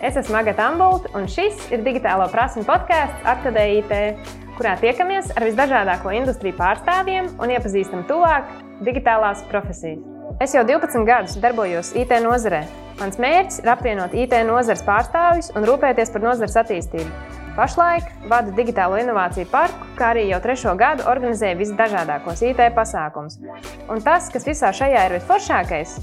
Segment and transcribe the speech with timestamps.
[0.00, 3.96] Es esmu Magata Ambulta, un šis ir digitālo prasmu podkāsts Arkadē IT,
[4.54, 8.52] kurā tiekamies ar visdažādāko industriju pārstāvjiem un iepazīstam tuvāk
[8.86, 9.98] digitālās profesijas.
[10.38, 12.62] Es jau 12 gadus darbojos IT nozarē.
[13.00, 17.37] Mans mērķis ir apvienot IT nozares pārstāvjus un rūpēties par nozares attīstību.
[17.58, 23.40] Pašlaik vadu digitālo inovāciju parku, kā arī jau trešo gadu organizēju visdažādākos IT pasākumus.
[23.90, 25.96] Un tas, kas visā šajā ir visforšākais,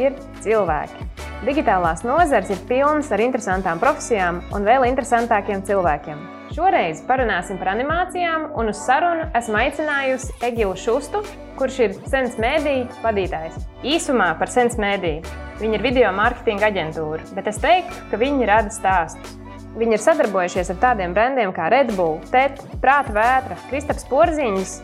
[0.00, 1.04] ir cilvēki.
[1.44, 6.22] Digitālās nozares ir pilnas ar interesantām profesijām un vēl interesantākiem cilvēkiem.
[6.56, 11.20] Šoreiz parunāsim par animācijām, un uz sarunu esmu aicinājusi Egilu Šustu,
[11.60, 13.60] kurš ir Sens Mēdīja vadītājs.
[13.84, 15.36] Īsumā par Sens Mēdīju.
[15.60, 19.41] Viņa ir video mārketinga aģentūra, bet es teiktu, ka viņi rada stāstus.
[19.72, 24.74] Viņi ir sadarbojušies ar tādiem brendiem kā Red Bull, TET, Prāta vētra, Kristaps Porziņš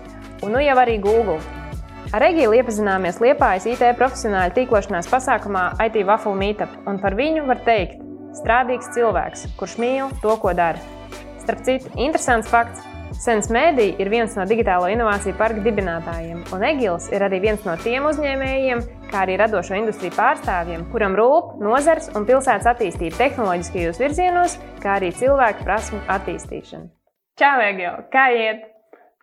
[0.46, 1.38] un nu jau arī Google.
[2.08, 7.60] Ar Regīlu iepazināmies Liepājas IT profesionāļu tīklošanās pasākumā IT Waffle Meetup, un par viņu var
[7.66, 8.00] teikt-
[8.40, 10.80] strādīgs cilvēks, kurš mīl to, ko dara.
[11.42, 12.80] Starp citu, interesants fakts
[13.18, 17.76] Sens Mēdī ir viens no digitālo inovāciju parka dibinātājiem, un Egils ir arī viens no
[17.76, 24.56] tiem uzņēmējiem, kā arī radošo industriju pārstāvjiem, kuram rūp nozars un pilsētas attīstība tehnoloģiskajos virzienos,
[24.82, 26.88] kā arī cilvēku prasmu attīstīšana.
[27.38, 28.04] Čau, Egil!
[28.12, 28.64] Kā iet?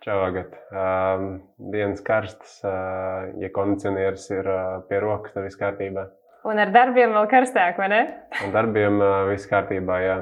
[0.05, 0.53] Čau, Agat!
[0.69, 1.25] Um,
[1.71, 6.05] dienas karstas, uh, ja kondicionieris ir uh, pie rokas, tad viss kārtībā.
[6.45, 8.01] Un ar darbiem vēl karstāk, vai ne?
[8.37, 8.99] Ar darbiem
[9.31, 10.17] viss kārtībā, jā.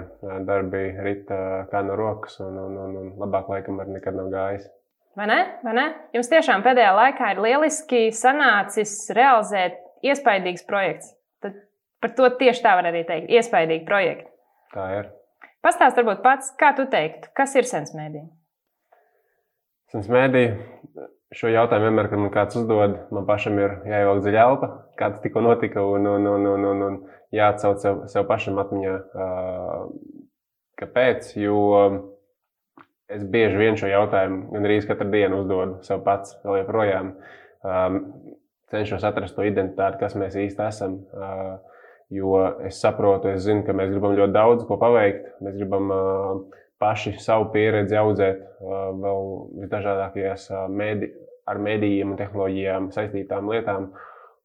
[0.48, 4.70] Darbi rita kā no rokas, un, un, un, un labāk laikam arī nekad nav gājis.
[5.18, 5.40] Vai ne?
[5.62, 5.88] vai ne?
[6.16, 11.12] Jums tiešām pēdējā laikā ir lieliski sanācis realizēt iespaidīgs projekts.
[11.44, 11.60] Tad
[12.02, 13.30] par to tieši tā var arī teikt.
[13.30, 14.32] Iespaidīgi projekti.
[14.74, 15.12] Tā ir.
[15.64, 18.26] Pastāst varbūt pats, kā tu teiktu, kas ir sensmēdija?
[19.94, 20.58] Sensmēdija
[21.34, 25.44] šo jautājumu vienmēr, kad man kāds uzdod, man pašam ir jāievelk dziļa elpa, kāds tikko
[25.46, 26.98] notika, un, un, un, un, un, un
[27.34, 28.98] jāatcauc sev, sev pašam atmiņā,
[30.82, 31.32] kāpēc.
[31.42, 31.62] Jo
[33.16, 37.14] es bieži vien šo jautājumu gandrīz katru dienu uzdodu sev pats, vēl joprojām.
[38.74, 40.98] Cenšos atrast to identitāti, kas mēs īsti esam.
[42.14, 42.36] Jo
[42.68, 45.30] es saprotu, es zinu, ka mēs gribam ļoti daudz ko paveikt.
[45.46, 45.94] Mēs gribam
[46.82, 49.30] paši savu pieredzi audzēt vēl
[49.64, 51.14] visdažādākajās mēdī,
[51.50, 53.92] ar medijiem un tehnoloģijām saistītām lietām.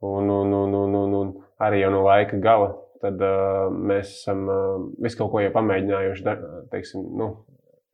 [0.05, 1.33] Un, un, un, un, un, un
[1.65, 2.71] arī jau no laika gala
[3.03, 6.25] tad, uh, mēs esam uh, visu kaut ko jau pamēģinājuši.
[6.27, 6.37] Da,
[6.73, 7.31] teiksim, nu,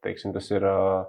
[0.04, 1.06] teiksim, tas ir uh,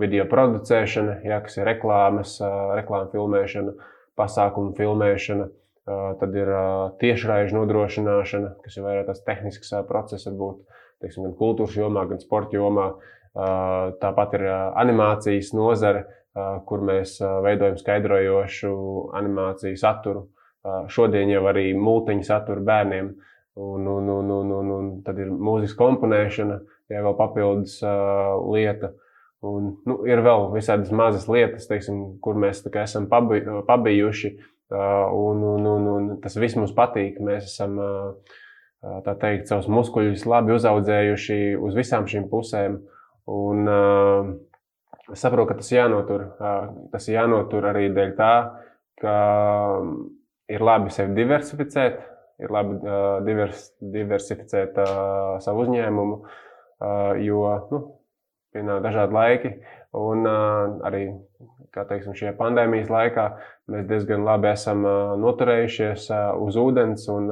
[0.00, 3.74] video producēšana, jā, kas ir reklāmas, uh, reklāmas filmēšana,
[4.18, 5.48] pasākumu filmēšana.
[5.88, 10.60] Uh, tad ir uh, tiešraižu nodrošināšana, kas ir vairāk tāds tehnisks uh, process, varbūt
[11.00, 12.90] teiksim, gan kultūras jomā, gan sporta jomā.
[13.32, 16.06] Uh, tāpat ir uh, animācijas nozare,
[16.68, 18.68] kur mēs veidojam skaidrojošu
[19.18, 20.28] animāciju saturu.
[20.92, 23.08] Šodien jau arī mūtiņu saturu bērniem,
[23.58, 26.58] un, un, un, un, un, un tad ir mūzikas komponēšana,
[26.92, 27.78] ja vēl papildus
[28.48, 28.92] lieta.
[29.46, 34.32] Un, nu, ir vēl visādas mazas lietas, teiksim, kur mēs esam pabi, pabijuši,
[34.74, 37.20] un, un, un, un tas viss mums patīk.
[37.22, 37.78] Mēs esam
[39.06, 42.80] tā teikt, savus muskuļus labi uzaudzējuši uz visām šīm pusēm.
[43.28, 44.34] Un, uh,
[45.12, 46.26] Es saprotu, ka tas jānotur.
[46.92, 48.32] Tas ir jānotur arī dēļ tā,
[49.00, 49.14] ka
[50.52, 52.02] ir labi sevi diversificēt,
[52.44, 52.76] ir labi
[53.24, 54.76] divers, diversificēt
[55.44, 56.18] savu uzņēmumu,
[57.24, 57.80] jo nu,
[58.54, 59.52] pienāk dažādi laiki.
[59.98, 61.06] Un arī
[61.72, 63.24] teiksim, šajā pandēmijas laikā
[63.72, 64.82] mēs diezgan labi esam
[65.22, 66.08] noturējušies
[66.44, 67.30] uz ūdens un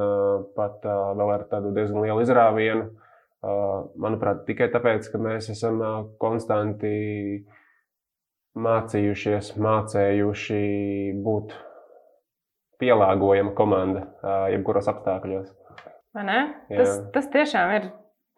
[0.57, 2.87] pat vēl ar tādu diezgan lielu izrāvienu.
[4.01, 5.83] Manuprāt, tikai tāpēc, ka mēs esam
[6.21, 7.45] konstanti
[8.57, 10.63] mācījušies, mācējuši
[11.23, 11.53] būt
[12.81, 14.07] pielāgojama komanda
[14.53, 15.53] jebkuros apstākļos.
[16.73, 17.89] Tas, tas tiešām ir.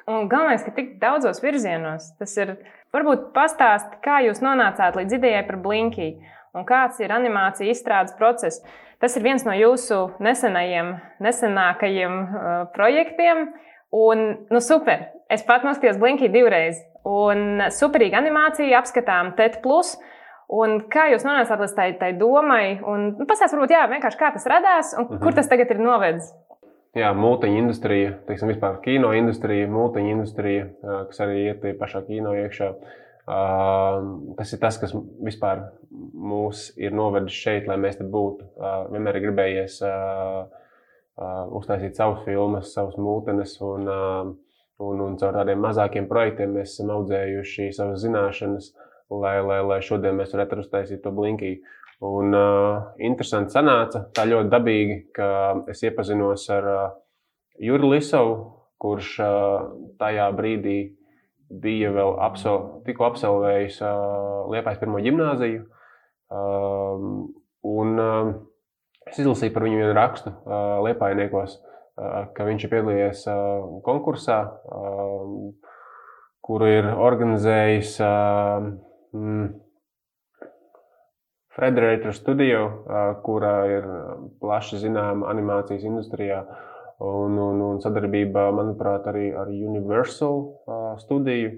[0.10, 2.56] Un galvenais, ka tik daudzos virzienos tas ir.
[2.90, 6.16] Varbūt pastāst, kā jūs nonācāt līdz idejai par Blinky
[6.58, 8.64] un kāds ir animācija izstrādes process.
[9.00, 13.46] Tas ir viens no jūsu nesenajiem, nesenākajiem uh, projektiem.
[13.94, 15.06] Un, nu, super!
[15.30, 16.82] Es pat noskatījos Blinky divreiz.
[17.06, 19.62] Un superīga animācija, apskatām TET.
[20.50, 22.80] Un kā jūs nonācāt līdz tai, tai domai?
[22.82, 25.24] Un, nu, Pastāstiet, varbūt, jā, vienkārši kā tas radās un mm -hmm.
[25.24, 26.34] kur tas tagad ir novedis?
[26.98, 32.70] Jā, mūteņa industrija, teiksim, vispār kino industrija, mūteņa industrija, kas arī iet pašā kino iekšā.
[34.40, 38.48] Tas ir tas, kas vispār mūs ir novedis šeit, lai mēs te būtu.
[38.90, 39.78] Vienmēr ir gribējies
[41.60, 43.86] uztaisīt savus filmas, savus mūtenes, un,
[44.82, 48.74] un, un caur tādiem mazākiem projektiem mēs esam audzējuši savas zināšanas.
[49.10, 51.62] Lai, lai, lai šodien mēs varētu uztaisīt to blinkiju.
[52.00, 55.30] Un uh, interesanti sanāca, tā ļoti dabīgi, ka
[55.68, 56.86] es iepazinos ar uh,
[57.60, 58.38] Juru Lisovu,
[58.80, 59.18] kurš
[60.00, 60.78] tajā brīdī
[61.50, 63.82] bija vēl absol, tikko absolvējis
[64.54, 65.66] Liepājas pirmo gimnāziju.
[67.68, 68.02] Un
[69.10, 70.32] es izlasīju par viņu vienu rakstu
[70.86, 71.58] Liepājniekos,
[72.38, 73.26] ka viņš ir piedalījies
[73.84, 74.40] konkursā,
[76.48, 79.50] kuru ir organizējis mm,
[81.60, 82.60] Frederator Studio,
[83.20, 83.88] kura ir
[84.40, 86.46] plaši zināma animācijas industrijā.
[87.04, 90.40] Un, un, un sadarbībā, manuprāt, arī ar Universal
[91.04, 91.52] studiju.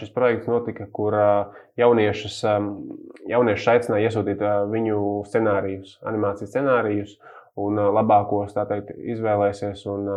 [0.00, 1.12] Šis projekts notika, kur
[1.76, 2.38] jauniešus,
[3.28, 4.40] jauniešus aicināja iesūtīt
[4.72, 7.16] viņu scenārijus, animācijas scenārijus,
[7.60, 9.84] un labākos teikt, izvēlēsies.
[9.92, 10.08] Un,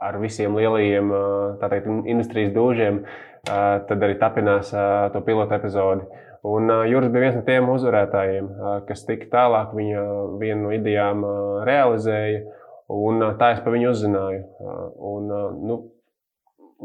[0.00, 1.12] ar visiem lielajiem
[1.60, 3.00] teikt, industrijas dūžiem,
[3.48, 4.76] tad arī tapinās
[5.12, 6.04] to pilotu epizodi.
[6.46, 8.46] Un Juris bija viens no tiem uzvarētājiem,
[8.88, 10.04] kas tika tālāk viņa
[10.40, 11.24] vienu no idejām
[11.68, 12.46] realizēja,
[12.90, 14.70] un tā es par viņu uzzināju.
[15.10, 15.34] Un,
[15.68, 15.76] nu,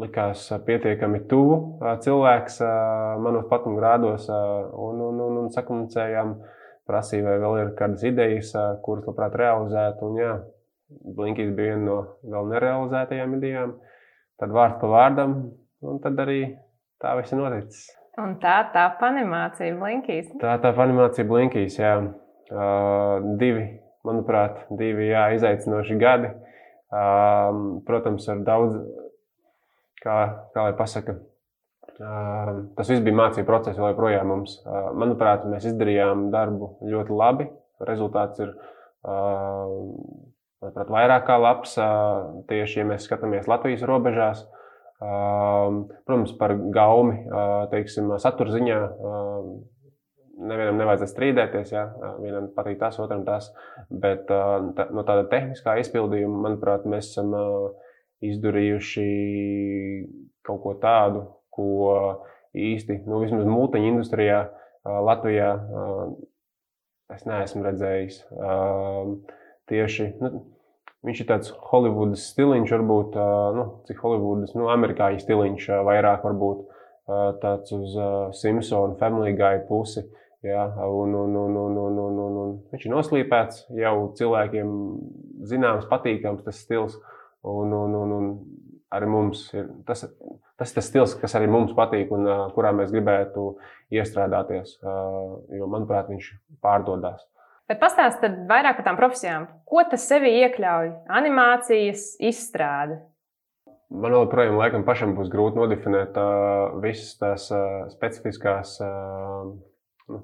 [0.04, 2.60] likās pietiekami tuvu cilvēks
[3.24, 6.36] manos patuma grādos, un, un, un, un sakomunicējām,
[6.86, 8.52] prasīja, vai vēl ir kādas idejas,
[8.86, 10.12] kuras labprāt realizētu.
[10.12, 10.34] Un, jā,
[11.16, 12.00] Blinkīs bija viena no
[12.30, 13.76] vēl nerealizētajām idejām.
[14.42, 15.38] Tad vārds pa vārdam,
[15.82, 16.42] un tad arī
[17.02, 17.88] tā viss ir noticis.
[18.22, 20.30] Un tā tā animācija Blinkīs.
[20.40, 21.98] Tā tā animācija Blinkīs, jā.
[22.46, 23.66] Uh, divi,
[24.06, 26.30] manuprāt, divi jā, izaicinoši gadi.
[26.94, 28.78] Uh, protams, ar daudz,
[30.04, 30.18] kā,
[30.54, 31.18] kā lai pasaka,
[31.98, 34.60] uh, tas viss bija mācību process vēl joprojām mums.
[34.62, 37.50] Uh, manuprāt, mēs izdarījām darbu ļoti labi.
[37.90, 39.74] Rezultāts ir uh,
[40.62, 41.76] manuprāt, vairāk kā labs.
[42.50, 44.46] Tieši, ja mēs skatāmies Latvijas robežās,
[45.00, 47.18] protams, par gaumi,
[47.74, 48.80] teiksim, satura ziņā.
[50.36, 51.86] Nevienam nevajadzētu strīdēties, ja
[52.20, 53.48] vienam patīk tas, otram tas.
[53.88, 57.32] Bet tā, no tāda tehniskā izpildījuma, manuprāt, mēs esam
[58.26, 59.06] izdarījuši
[60.46, 61.24] kaut ko tādu,
[61.56, 61.70] ko
[62.56, 64.42] īsti, nu, vismaz mūteņu industrijā
[64.86, 65.54] Latvijā
[67.16, 68.20] es neesmu redzējis.
[69.72, 70.44] Tieši nu,
[71.06, 73.18] Viņš ir tāds Holivudas stiliņš, varbūt
[73.58, 76.64] nu, cik Holivudas, nu, amerikāņu stiliņš vairāk varbūt
[77.42, 77.98] tāds uz
[78.40, 80.06] Simpsonu, Family Guy pusi.
[80.46, 84.74] Ja, un, un, un, un, un, un, un, un viņš ir noslīpēts, jau cilvēkiem
[85.50, 87.00] zināms, patīkams tas stils.
[87.46, 88.28] Un, un, un, un
[88.94, 90.06] arī mums ir tas,
[90.60, 93.56] tas tas stils, kas arī mums patīk un kurā mēs gribētu
[93.94, 94.78] iestrādāties.
[94.82, 96.30] Jo, manuprāt, viņš
[96.64, 97.26] pārdodas.
[97.66, 99.48] Bet pastāstiet vairāk par tām profesijām.
[99.66, 100.92] Ko tas sevi iekļauj?
[101.18, 103.00] Animācijas izstrāde.
[103.90, 110.20] Man joprojām laikam pašam būs grūti nodefinēt uh, visas tās uh, specifiskās uh,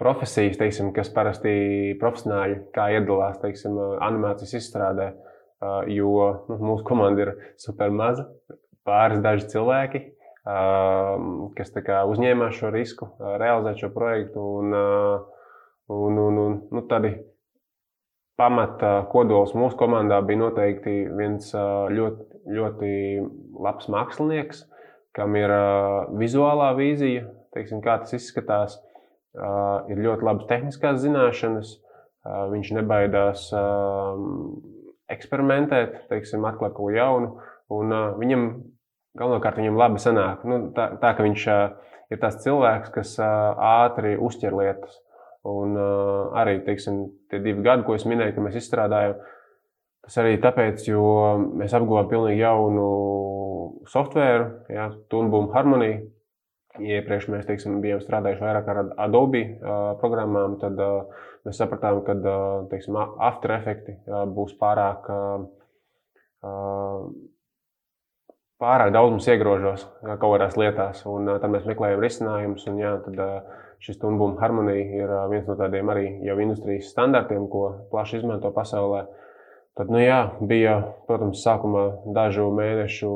[0.00, 2.58] profesijas, teiksim, kas parasti profesionāļi
[2.96, 5.14] iedalās teiksim, animācijas izstrādē.
[5.56, 6.12] Uh, jo
[6.50, 8.26] nu, mūsu komanda ir super maza,
[8.84, 10.02] pāris daži cilvēki,
[10.44, 14.44] uh, kas uzņēmās šo risku, uh, realizēt šo projektu.
[14.60, 15.35] Un, uh,
[15.92, 17.12] Un, un, un nu, tādi
[18.36, 22.90] pamata kodols mūsu komandā bija noteikti viens ļoti, ļoti
[23.62, 24.64] labs mākslinieks,
[25.16, 25.54] kam ir
[26.20, 27.24] vizuālā vīzija,
[27.56, 28.76] teiksim, kā tas izskatās,
[29.88, 31.72] ir ļoti labas tehniskās zināšanas,
[32.52, 33.48] viņš nebaidās
[35.12, 37.36] eksperimentēt, teiksim, atklāt ko jaunu,
[37.72, 38.46] un viņam
[39.16, 40.44] galvenokārt viņam labi sanāk.
[40.48, 41.46] Nu, tā, tā, ka viņš
[42.12, 44.98] ir tas cilvēks, kas ātri uztver lietas.
[45.46, 49.20] Un uh, arī teiksim, tie divi gadi, ko es minēju, ka mēs izstrādājam,
[50.06, 51.04] tas arī tāpēc, jo
[51.60, 52.86] mēs apguvām pilnīgi jaunu
[53.90, 56.04] softvēru, ja, Tunbumu harmoniju.
[56.76, 62.16] Iepriekš mēs teiksim, bijām strādājuši vairāk ar Adobe uh, programmām, tad uh, mēs sapratām, ka
[62.18, 67.06] uh, teiksim, After Effects uh, būs pārāk, uh,
[68.60, 71.00] pārāk daudz mums iegrožos kaut kādās lietās.
[71.08, 72.68] Un, uh, tad mēs meklējām risinājumus.
[72.68, 77.48] Un, jā, tad, uh, šis tunbuma harmonija ir viens no tādiem arī jau industrijas standartiem,
[77.52, 79.06] ko plaši izmanto pasaulē.
[79.76, 80.78] Tad, nu jā, bija,
[81.08, 81.82] protams, sākumā
[82.16, 83.10] dažu mēnešu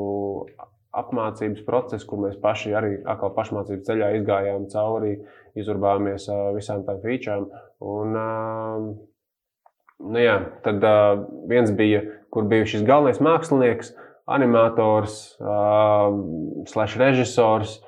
[1.01, 5.15] apmācības process, kur mēs paši arī atkal pašmācības ceļā izgājām cauri,
[5.57, 7.47] izurbāmies visām tām featurām.
[7.81, 8.17] Un,
[10.11, 10.85] nu jā, tad
[11.49, 13.95] viens bija, kur bija šis galvenais mākslinieks,
[14.31, 15.17] animators,
[16.69, 17.79] slash režisors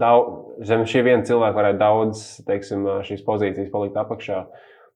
[0.00, 4.44] daudz, zem šī viena cilvēka varētu daudz teiksim, šīs pozīcijas palikt apakšā.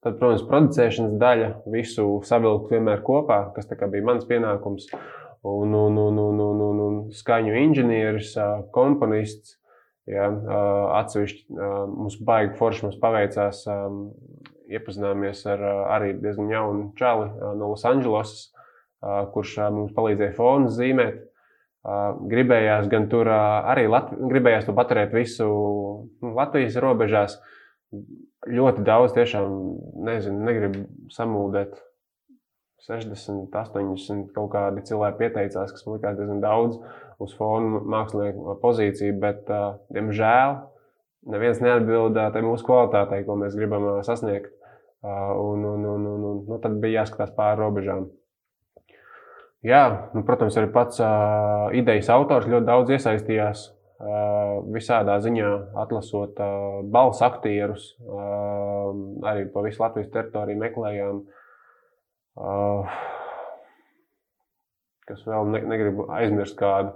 [0.05, 4.87] Tad, protams, producēšanas daļa visu savilkt vienmēr kopā, kas bija mans pienākums.
[5.47, 8.35] Un, un, un, un, un, un, un skaņu inženieris,
[8.75, 9.57] komponists.
[10.09, 10.31] Ja,
[11.02, 11.59] atsevišķi
[11.93, 13.67] mums baigi forši mums paveicās
[14.73, 15.64] iepazināmies ar
[15.99, 17.28] arī diezgan jaunu čali
[17.59, 18.47] no Losandželosas,
[19.35, 21.27] kurš mums palīdzēja fonu zīmēt.
[22.28, 27.38] Gribējās gan tur arī Latvi, gribējās to paturēt visu nu, Latvijas robežās.
[28.49, 29.52] Ļoti daudz, tiešām,
[30.04, 30.82] nezinu, negribu
[31.14, 31.78] samūdēt
[32.88, 36.76] 60, 80 kaut kādi cilvēki pieteicās, kas man likās diezgan daudz
[37.23, 40.58] uz fonu mākslinieku pozīciju, bet, uh, diemžēl,
[41.32, 44.52] neviens neatbildēja tai mūsu kvalitātei, ko mēs gribam sasniegt.
[44.99, 48.08] Uh, un, un, un, un, un nu, tad bija jāskatās pāri robežām.
[49.67, 55.49] Jā, nu, protams, arī pats uh, idejas autors ļoti daudz iesaistījās uh, visādā ziņā,
[55.83, 57.88] atlasot uh, balss aktierus.
[57.99, 58.95] Uh,
[59.27, 61.21] arī pa visu Latvijas teritoriju meklējām.
[62.38, 62.95] Uh,
[65.11, 66.95] kas vēl ne, negribu aizmirst kādu.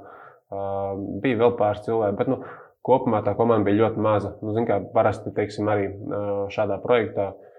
[0.53, 2.45] Uh, bija vēl pāris cilvēki, bet nu,
[2.87, 4.37] kopumā tā komanda bija ļoti maza.
[4.39, 7.52] Nu, zin, kā, parasti teiksim, arī uh, šādā projektā uh,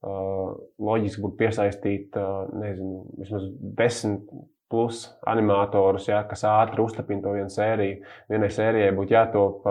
[0.00, 2.16] loģiski būtu piesaistīt
[2.56, 3.44] nezinu, vismaz
[3.78, 4.30] desmit
[4.70, 8.04] plus animatorus, ja, kas ātri uztapina to vienu sēriju.
[8.30, 9.66] Vienai sērijai būtu jātop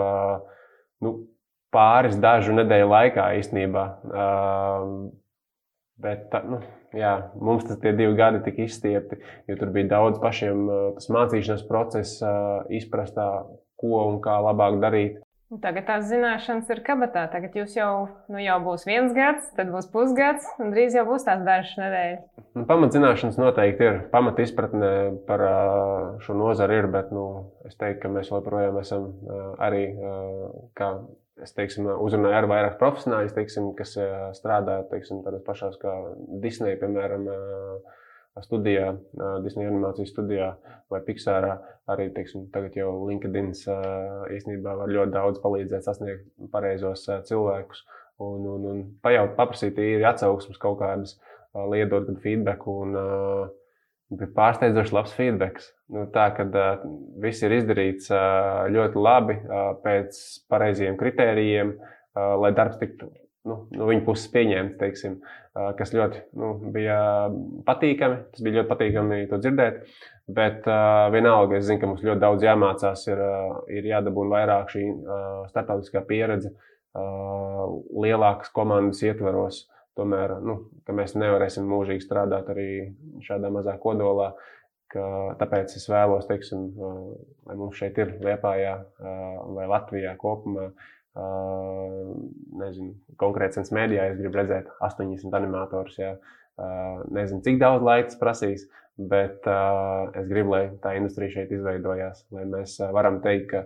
[1.04, 1.14] nu,
[1.72, 3.86] pāris dažu nedēļu laikā īstenībā.
[6.00, 6.60] Bet, nu,
[6.96, 9.18] jā, mums tas divi gadi tika izstiepti,
[9.48, 10.62] jo tur bija daudz pašiem
[11.16, 12.22] mācīšanās process,
[12.72, 13.18] izprast,
[13.80, 15.18] ko un kā labāk darīt.
[15.50, 17.24] Tagad tās zināšanas ir kabatā.
[17.32, 21.26] Tagad jūs jau, nu, jau būs viens gads, tad būs pusgads, un drīz jau būs
[21.26, 22.20] tās dažas nedēļas.
[22.54, 23.98] Nu, Pamatzināšanas noteikti ir.
[24.12, 24.92] Pamat izpratne
[25.26, 25.42] par
[26.22, 27.24] šo nozari ir, bet nu,
[27.66, 29.10] es teiktu, ka mēs joprojām esam
[29.58, 29.88] arī,
[30.78, 30.92] kā
[31.42, 33.34] es teiksim, uzrunāju ar vairāk profesionāļus,
[33.78, 33.98] kas
[34.38, 35.96] strādā teiksim, tādās pašās kā
[36.44, 37.26] Disney, piemēram,
[38.44, 38.94] studijā,
[39.44, 40.50] Disney animācijas studijā
[40.92, 41.56] vai Pixārā.
[41.90, 47.82] Arī teiksim, tagad jau LinkedIn īstenībā var ļoti daudz palīdzēt sasniegt pareizos cilvēkus
[48.22, 51.16] un, un, un pajaut, paprasīt īri atsauksmes kaut kādas,
[51.72, 52.68] liedot gan feedback.
[52.70, 52.94] Un,
[54.10, 55.62] Bija pārsteidzoši labs feedback.
[55.94, 56.82] Nu, tā kā uh,
[57.22, 60.18] viss ir izdarīts uh, ļoti labi, uh, pēc
[60.50, 63.06] pareiziem kritērijiem, uh, lai darbs tiktu
[63.48, 67.00] nu, no viņa puses pieņemts, teiksim, uh, kas ļoti nu, bija
[67.68, 68.22] patīkami.
[68.34, 69.82] Tas bija ļoti patīkami to dzirdēt.
[70.30, 74.72] Bet uh, vienalga, es zinu, ka mums ļoti daudz jāmācās, ir, uh, ir jādabūna vairāk
[74.76, 76.52] šī uh, starptautiskā pieredze,
[76.94, 77.66] uh,
[78.04, 79.64] lielākas komandas ietvaros.
[79.64, 80.56] Uh, tomēr nu,
[80.96, 82.70] mēs nevarēsim mūžīgi strādāt arī
[83.26, 84.32] šādā mazā kodolā.
[84.90, 85.02] Ka,
[85.38, 86.64] tāpēc es vēlos, teiksim,
[87.46, 88.72] lai mums šeit ir Lietpājā
[89.54, 90.72] vai Latvijā kopumā.
[92.60, 95.96] Nezinu, konkrēts mēdījā es gribu redzēt 80 animatorus.
[95.98, 96.12] Jā.
[97.10, 98.66] Nezinu, cik daudz laika tas prasīs,
[99.10, 102.26] bet es gribu, lai tā industrija šeit izveidojās.
[102.36, 103.64] Lai mēs varam teikt, ka,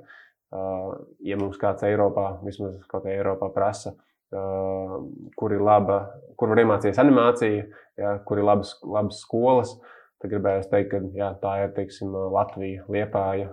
[1.27, 3.97] ja mums kāds Eiropā, vismaz kaut kā Eiropā prasa,
[4.31, 5.99] kur ir laba,
[6.39, 7.67] kur var iemācīties animāciju,
[8.01, 9.75] ja, kur ir labas, labas skolas.
[10.23, 13.51] Tad gribēju teikt, ka jā, tā ir teiksim, Latvija, Liepāja,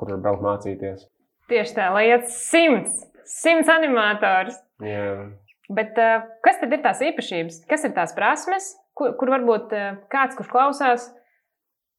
[0.00, 1.04] kur var braukt mācīties.
[1.52, 4.58] Tieši tā, lai iet simts, simts animators.
[4.84, 5.30] Jā.
[5.70, 5.94] Bet
[6.44, 7.62] kas tad ir tās īpašības?
[7.70, 9.74] Kas ir tās prasmes, kur, kur varbūt
[10.10, 11.06] kāds, kurš klausās,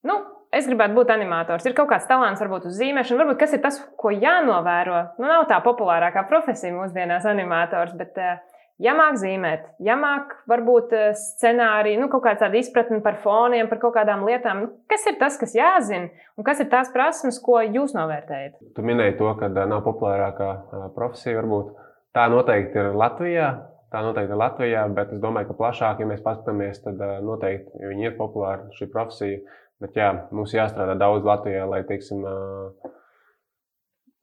[0.08, 0.18] nu,
[0.52, 1.66] es gribētu būt animators.
[1.66, 5.04] Ir kaut kāds talants, varbūt uz zīmēšanu, varbūt kas ir tas, ko jānovēro.
[5.22, 8.36] Nu, nav tā populārākā profesija mūsdienās, animators, bet uh,
[8.82, 14.26] jāmāk zīmēt, jāmāk varbūt uh, scenāriju, nu, kaut kāda izpratne par foniem, par kaut kādām
[14.28, 14.64] lietām.
[14.64, 18.60] Nu, kas ir tas, kas jāzina, un kas ir tās prasmes, ko jūs novērtējat?
[18.76, 20.52] Tu minēji to, ka uh, nav populārākā
[20.98, 21.76] profesija, varbūt
[22.18, 23.52] tā noteikti ir Latvijā.
[23.92, 28.08] Tā noteikti ir Latvijā, bet es domāju, ka plašāk, ja mēs paskatāmies, tad noteikti viņi
[28.08, 29.42] ir populāri šī profesija.
[29.82, 32.22] Bet jā, mums jāstrādā daudz Latvijā, lai teiksim,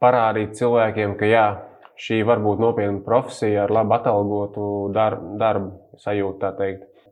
[0.03, 1.45] parādītu cilvēkiem, ka jā,
[1.99, 6.53] šī var būt nopietna profesija ar labu atalgotu darbu, darbu sajūtu.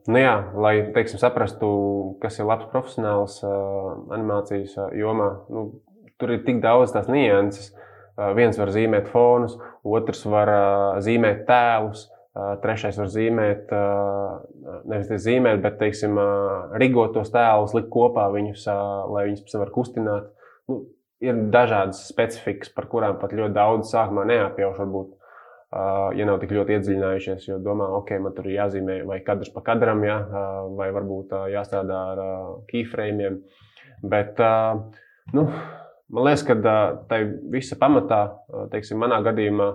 [0.07, 1.69] Nu jā, lai teiksim, saprastu,
[2.23, 5.69] kas ir labs profesionāls animācijas jomā, nu,
[6.21, 7.73] tur ir tik daudz tās nianses.
[8.37, 10.49] Viens var zīmēt fonus, otrs var
[11.05, 13.71] zīmēt tēlus, Trešais var zīmēt,
[14.91, 16.19] nevis zīmēt, bet, teiksim,
[16.77, 18.67] rigot tos tēlus, likt kopā viņus,
[19.09, 20.27] lai viņus pēc tam var kustināt.
[20.69, 20.83] Nu,
[21.25, 25.15] ir dažādas specifikas, par kurām pat ļoti daudz sākumā neapjauš, varbūt,
[26.19, 29.65] ja nav tik ļoti iedziļinājušies, jo domā, ok, man tur ir jāzīmē vai kadrs pa
[29.67, 30.21] kadram, ja,
[30.77, 32.23] vai varbūt jāstrādā ar
[32.71, 33.33] keyframe.
[34.05, 34.41] Bet,
[35.33, 35.47] nu,
[36.13, 36.77] man liekas, ka
[37.11, 38.23] tai visa pamatā,
[38.75, 39.75] teiksim, manā gadījumā,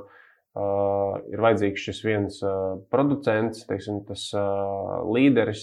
[0.51, 5.61] Uh, ir vajadzīgs šis viens uh, producents, teiksim, tas uh, līderis,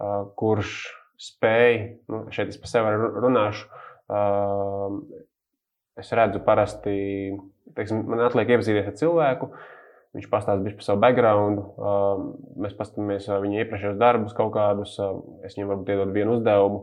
[0.00, 0.78] uh, kurš
[1.20, 1.76] spēj,
[2.08, 3.66] nu, šeit es par sevi runāšu.
[3.68, 3.79] Uh,
[6.00, 6.94] es redzu, parasti
[7.76, 9.50] teiksim, man atliek iepazīties ar cilvēku.
[10.16, 11.60] Viņš pastāstīja par savu background,
[12.58, 14.96] mēs paskatāmies viņa iepriekšējos darbus, kaut kādus.
[15.46, 16.80] Es viņam varbūt iedodu vienu uzdevumu,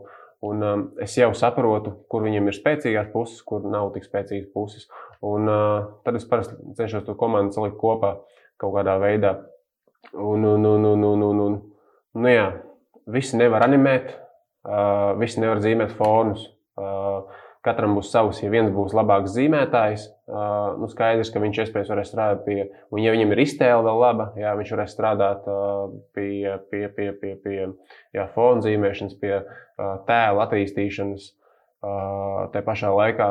[0.47, 0.63] un
[1.03, 4.87] es jau saprotu, kur viņam ir spēcīgās puses, kur nav tik spēcīgas puses.
[5.27, 5.51] Un
[6.05, 8.15] tad es parasti cenšos to komandu salikt kopā
[8.61, 9.35] kaut kādā veidā.
[10.13, 11.57] Un, un, un, un, un, un, un,
[12.15, 12.47] nu jā,
[13.11, 14.13] visi nevar animēt,
[15.19, 16.47] visi nevar zīmēt fonus.
[17.65, 22.09] Katram būs savs, ja viens būs labāks zīmētājs, Uh, nu, skaidrs, ka viņš iespējams varēs
[22.11, 26.57] strādāt pie, un ja viņam ir iztēle vēl laba, jā, viņš varēs strādāt uh, pie,
[26.67, 27.55] pie, pie, pie, pie
[28.11, 31.33] jā, fona zīmēšanas, pie uh, tēla attīstīšanas.
[32.51, 33.25] Tā pašā laikā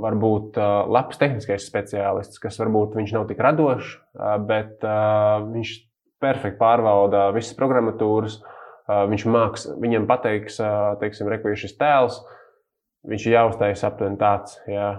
[0.00, 0.56] var būt
[0.94, 3.96] labs tehniskais speciālists, kas varbūt viņš nav tik radošs,
[4.46, 5.72] bet viņš
[6.22, 8.38] perfekti pārvalda visas programmatūras.
[8.86, 10.60] Viņš māks, viņam pateiks,
[11.02, 12.22] teiksim, šis tēls,
[13.08, 14.58] viņš ir jāuztais aptuveni tāds.
[14.68, 14.90] Jā,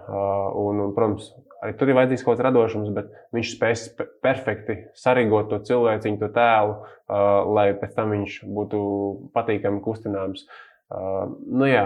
[0.57, 1.29] un, un, protams,
[1.61, 3.85] arī tur ir vajadzīgs kaut kāds radošums, bet viņš spēs
[4.23, 6.77] perfekti sarīkot to cilvēciņu, to tēlu,
[7.55, 8.81] lai pēc tam viņš būtu
[9.35, 10.47] patīkami kustināms.
[10.91, 11.85] Nu, jā,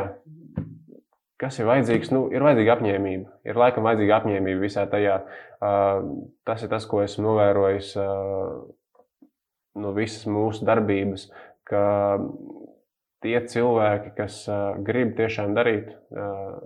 [1.41, 2.13] kas ir vajadzīgs?
[2.15, 3.35] Nu, ir vajadzīga apņēmība.
[3.45, 5.19] Ir laikam vajadzīga apņēmība visā tajā.
[6.47, 7.93] Tas ir tas, ko esmu novērojis
[9.75, 11.27] no visas mūsu darbības,
[11.67, 11.83] ka
[13.25, 16.59] tie cilvēki, kas uh, grib tiešām darīt uh,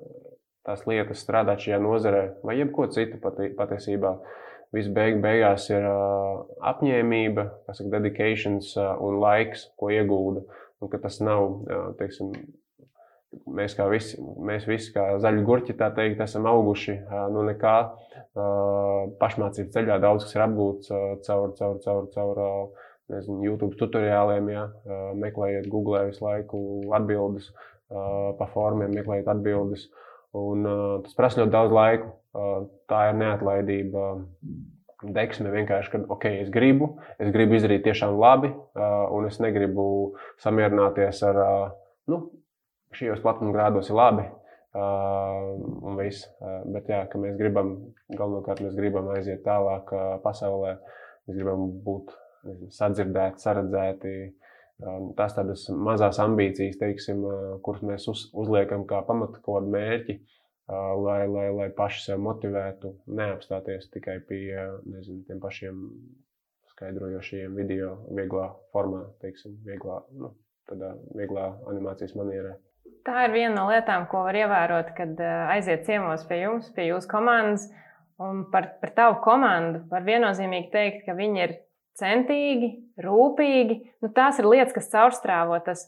[0.68, 4.13] tās lietas, strādāt šajā nozarē, vai jebko citu pati, patiesībā,
[4.75, 10.46] viss beig, beigās ir uh, apņēmība, kas ir dedications uh, un laiks, ko iegūda.
[10.80, 12.30] Un ka tas nav, uh, teiksim,
[13.58, 17.78] mēs, visi, mēs visi kā zaļi gurķi, tā teikt, esam auguši uh, no nekā.
[18.38, 23.78] Uh, pašmācības ceļā daudz kas ir apgūts uh, caur, caur, caur, caur uh, nezinu, YouTube
[23.80, 24.68] tutoriāliem, ja,
[25.18, 26.62] meklējiet, googlē visu laiku
[26.96, 27.50] atbildes,
[27.89, 29.88] pa formiem meklējiet atbildes.
[30.38, 30.66] Un,
[31.06, 32.12] tas prasa ļoti daudz laika.
[32.89, 34.10] Tā ir neatlaidība.
[35.00, 36.89] Deksme vienkārši, ka, ok, es gribu,
[37.24, 39.86] es gribu izdarīt tiešām labi, un es negribu
[40.44, 41.40] samierināties ar,
[42.12, 42.20] nu,
[43.00, 44.25] šajos platuma grādos ir labi,
[44.75, 46.27] un viss.
[46.68, 47.77] Bet, jā, ka mēs gribam,
[48.12, 49.94] galvenokārt mēs gribam aiziet tālāk
[50.25, 50.75] pasaulē,
[51.29, 52.12] mēs gribam būt
[52.75, 54.14] sadzirdēti, saredzēti.
[55.20, 57.25] Tās tādas mazas ambīcijas, teiksim,
[57.66, 60.16] kuras mēs uz, uzliekam kā pamatu kaut kādu mērķi,
[61.04, 64.56] lai, lai, lai paši sev motivētu, neapstāties tikai pie
[64.88, 65.84] nezinu, tiem pašiem
[66.72, 70.32] skaidrojošiem video, vieglā formā, teiksim, vieglā, nu,
[70.72, 72.56] tādā vieglā animācijas manierē.
[73.04, 75.20] Tā ir viena no lietām, ko var ievērot, kad
[75.58, 77.68] aiziet ciemos pie jums, pie jūsu komandas.
[78.20, 81.54] Un par, par tavu komandu var viennozīmīgi teikt, ka viņi ir
[82.00, 82.70] centīgi,
[83.02, 83.80] rūpīgi.
[84.04, 85.58] Nu, tās ir lietas, kas caurstrāvo.
[85.66, 85.86] Tas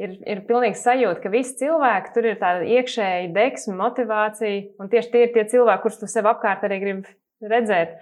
[0.00, 4.66] ir, ir pilnīgi sajūta, ka visi cilvēki tur ir tāda iekšēja deksme, motivācija.
[4.82, 7.16] Un tieši tie ir tie cilvēki, kurus tu sev apkārt arī gribi
[7.52, 7.96] redzēt.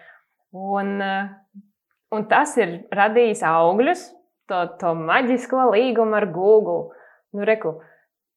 [0.55, 0.97] Un,
[2.15, 4.07] un tas ir radījis augļus,
[4.51, 6.95] to, to maģisko līgumu ar Google.
[7.35, 7.77] Nu, reku,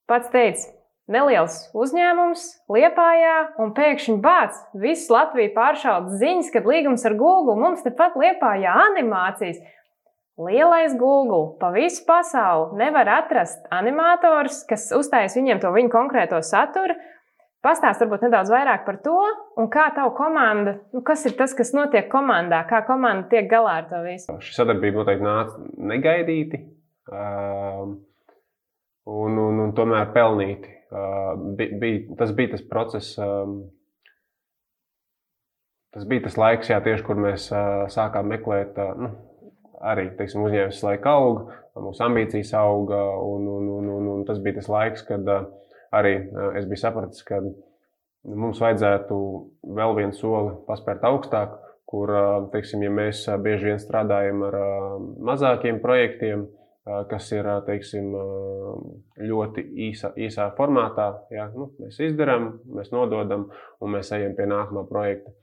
[0.10, 0.72] pats teica,
[1.12, 7.84] neliels uzņēmums Liepājā, un pēkšņi bāc, viss Latvija pāršaudas ziņas, kad līgums ar Google mums
[7.86, 9.60] tepat Liepājā animācijas.
[10.38, 16.94] Lielais Google pa visu pasauli nevar atrast animators, kas uzstājas viņiem to viņu konkrēto saturu.
[17.66, 19.18] Pastāst varbūt nedaudz vairāk par to,
[19.58, 23.80] un kā tava komanda, nu, kas ir tas, kas notiek komandā, kā komanda tiek galā
[23.82, 24.38] ar to visu.
[24.46, 26.62] Šī sadarbība noteikti nāca negaidīti,
[27.10, 27.98] um,
[29.10, 30.77] un, un, un tomēr pelnīti
[31.58, 33.18] bija, tas bija tas process.
[35.96, 37.48] Tas bija tas laiks, jā, tieši, kur mēs
[37.94, 39.12] sākām meklēt, nu,
[39.82, 43.00] arī teiksim, uzņēmums laika auga, mūsu ambīcijas auga.
[43.24, 45.32] Un, un, un, un, un tas bija tas laiks, kad
[45.96, 46.18] arī
[46.60, 47.40] es biju sapratis, ka
[48.28, 49.18] mums vajadzētu
[49.78, 51.56] vēl vienu soli paspērt augstāk,
[51.88, 52.12] kur,
[52.52, 54.58] teiksim, ja mēs bieži vien strādājam ar
[55.30, 56.46] mazākiem projektiem,
[57.10, 58.14] kas ir teiksim,
[59.20, 61.10] ļoti īsa, īsā formātā.
[61.34, 63.50] Jā, nu, mēs izdarām, mēs nododam
[63.84, 65.34] un mēs ejam pie nākamā projekta.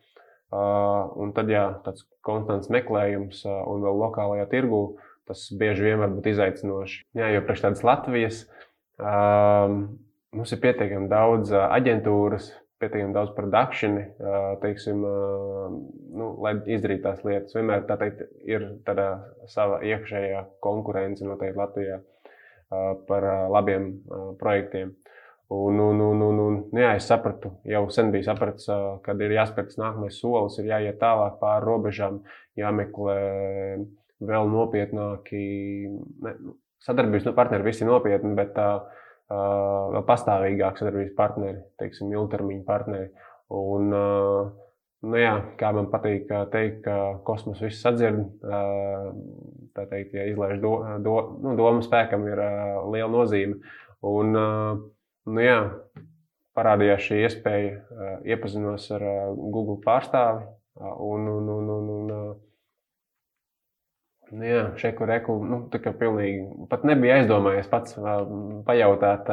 [0.54, 4.82] Un tad, jā, tāds konstants meklējums un vēl lokālajā tirgū,
[5.28, 7.00] tas bieži vien var būt izaicinoši.
[7.18, 8.44] Jā, jo priekš tādas Latvijas
[10.34, 14.02] mums ir pietiekami daudz aģentūras, pietiekami daudz produkciju,
[14.62, 15.04] teiksim,
[16.18, 17.54] nu, lai izdarītu tās lietas.
[17.56, 19.08] Vienmēr tā teikt, ir tāda
[19.50, 22.00] sava iekšējā konkurence noteikti Latvijā
[23.08, 23.90] par labiem
[24.40, 24.94] projektiem.
[25.54, 28.64] Un, un, un, un, un, nu jā, es sapratu, jau sen biju sapratis,
[29.04, 32.22] kad ir jāspēr tas nākamais solis, ir jāiet tālāk pāri robežām,
[32.58, 33.18] jāmeklē
[34.24, 35.42] vēl nopietnāki.
[36.24, 43.08] Ne, nu, sadarbības partneri visi nopietni, bet uh, vēl pastāvīgāk sadarbības partneri, teiksim, ilgtermiņa partneri.
[43.54, 48.24] Un, nu, jā, kā man patīk teikt, ka kosmos viss sadzird.
[49.74, 52.42] Tā teikt, ja izlaiž do, do, nu, domu spēkam, ir
[52.92, 53.60] liela nozīme.
[54.04, 55.58] Un, nu, jā,
[56.54, 57.78] parādījās šī iespēja,
[58.28, 60.44] iepazinos ar Google pārstāvi.
[60.84, 62.53] Un, un, un, un, un, Nu,
[64.42, 67.96] jā, šeku reku, nu, tā kā pilnīgi pat nebija aizdomājies pats
[68.66, 69.30] pajautāt,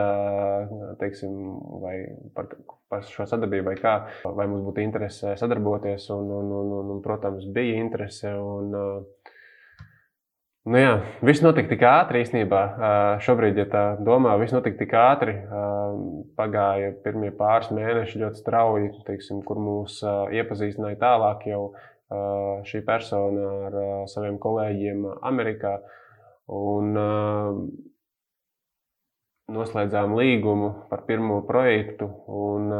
[1.01, 1.35] teiksim,
[1.81, 1.95] vai
[2.35, 2.51] par,
[2.91, 7.05] par šo sadarbību, vai kā, vai mums būtu interese sadarboties, un, un, un, un, un
[7.05, 8.35] protams, bija interese.
[8.35, 8.75] Un,
[10.61, 10.89] Nu jā,
[11.25, 12.59] viss notika tik ātri īstenībā.
[13.25, 15.33] Šobrīd, ja tā domā, viss notika tik ātri.
[16.37, 19.97] Pagāja pirmie pāris mēneši ļoti strauji, teiksim, kur mūs
[20.37, 21.63] iepazīstināja tālāk jau
[22.67, 23.79] šī persona ar
[24.11, 25.77] saviem kolēģiem Amerikā.
[26.51, 26.97] Un,
[29.51, 32.07] noslēdzām līgumu par pirmo projektu.
[32.27, 32.71] Un,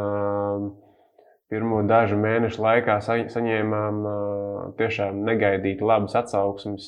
[1.52, 4.04] pirmo dažu mēnešu laikā saņēmām
[4.80, 6.88] tiešām negaidīti labas atsauksmes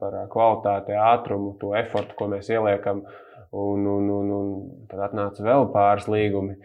[0.00, 3.04] par kvalitāti, ātrumu, to efortu, ko mēs ieliekam.
[3.52, 4.52] Un, un, un, un
[4.88, 6.56] tad atnāca vēl pāris līgumi,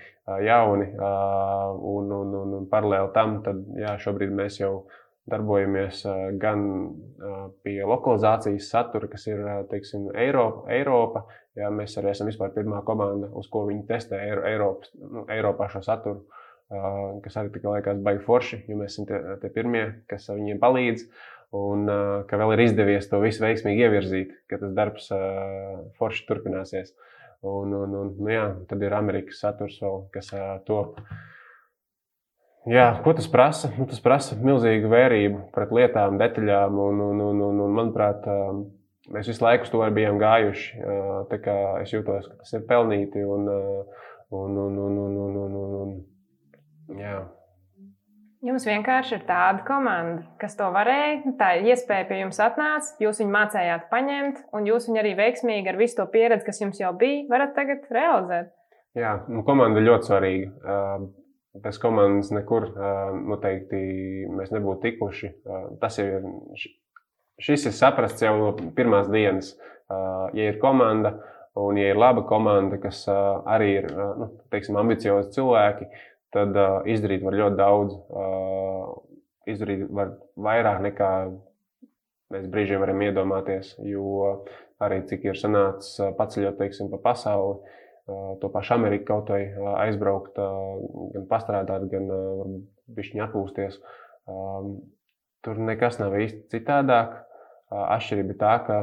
[0.45, 0.87] jauni.
[0.97, 4.87] Un, un, un, un paralēli tam, tad, jā, šobrīd mēs jau
[5.27, 6.03] darbojamies
[6.41, 6.63] gan
[7.65, 10.65] pie lokalizācijas satura, kas ir teiksim, Eiropa.
[10.73, 11.25] Eiropa
[11.57, 16.25] jā, mēs arī esam pirmā komanda, uz ko viņi testē Eiropas, nu, Eiropā šo saturu,
[17.23, 21.09] kas arī tikai liekas baigi forši, jo mēs esam tie, tie pirmie, kas viņiem palīdz.
[21.57, 21.87] Un
[22.27, 25.07] ka vēl ir izdevies to visu veiksmīgi ievirzīt, ka tas darbs
[25.95, 26.91] forši turpināsies.
[27.47, 30.33] Un, un, un, nu jā, tad ir Amerikas saturs vēl, kas
[30.67, 30.99] top.
[32.67, 33.69] Uh, Jā, ko tas prasa?
[33.79, 36.75] Nu, tas prasa milzīgu vērību pret lietām, detaļām.
[36.83, 38.25] Un, un, un, un, un, manuprāt,
[39.13, 40.81] mēs visu laiku uz to bijām gājuši.
[41.79, 43.23] Es jūtos, ka tas ir pelnīti.
[43.23, 47.21] Un, un, un, un, un, un, un, un, un, jā.
[48.47, 51.33] Jums vienkārši ir tāda komanda, kas to varēja.
[51.39, 55.79] Tā iespēja pie jums atnāca, jūs viņu mācījāt paņemt, un jūs viņu arī veiksmīgi ar
[55.79, 58.51] visu to pieredzi, kas jums jau bija, varat tagad realizēt.
[58.97, 60.75] Jā, nu, komanda ļoti svarīga
[61.63, 62.69] bez komandas nekur
[63.27, 63.79] noteikti
[64.33, 65.31] mēs nebūtu tikuši.
[65.81, 66.27] Tas jau ir,
[67.43, 69.55] šis ir saprasts jau no pirmās dienas.
[69.87, 71.15] Ja ir komanda,
[71.57, 75.89] un ja ir laba komanda, kas arī ir nu, teiksim, ambiciozi cilvēki,
[76.35, 76.57] tad
[76.89, 77.97] izdarīt var ļoti daudz.
[79.47, 81.11] Izdarīt var vairāk nekā
[82.35, 84.43] mēs brīžiem varam iedomāties, jo
[84.83, 87.61] arī cik ir sanācis paceļot teiksim, pa pasauli
[88.41, 89.43] to pašu Ameriku kaut vai
[89.87, 90.39] aizbraukt,
[91.13, 92.09] gan pastrādāt, gan
[92.95, 93.79] bišķiņu atpūsties.
[95.45, 97.15] Tur nekas nav īsti citādāk.
[97.67, 98.77] Atšķirība ir tā, ka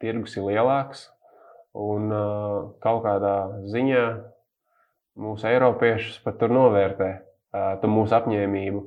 [0.00, 1.10] tirgus ir lielāks
[1.76, 2.08] un
[2.80, 3.34] kaut kādā
[3.68, 4.04] ziņā
[5.20, 7.10] mūsu eiropiešus pat tur novērtē
[7.82, 8.80] to mūsu apņēmību,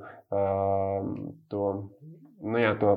[1.52, 1.64] to,
[2.42, 2.96] nu jā, to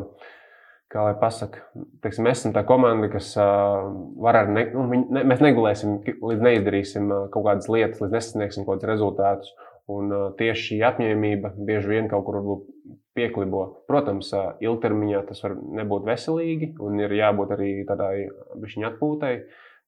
[0.92, 1.62] kā lai pasakā,
[2.04, 3.88] teiksim, mēs esam tā komanda, kas uh,
[4.22, 8.66] var ar, ne, nu, ne, mēs negulēsim, līdz neizdarīsim uh, kaut kādas lietas, līdz nesasniegsim
[8.66, 9.52] kaut kādus rezultātus.
[9.90, 12.40] Un uh, tieši šī apņēmība bieži vien kaut kur
[13.18, 13.66] pieklibo.
[13.90, 18.14] Protams, uh, ilgtermiņā tas var nebūt veselīgi un ir jābūt arī tādai
[18.62, 19.36] bišķiņa atpūtai.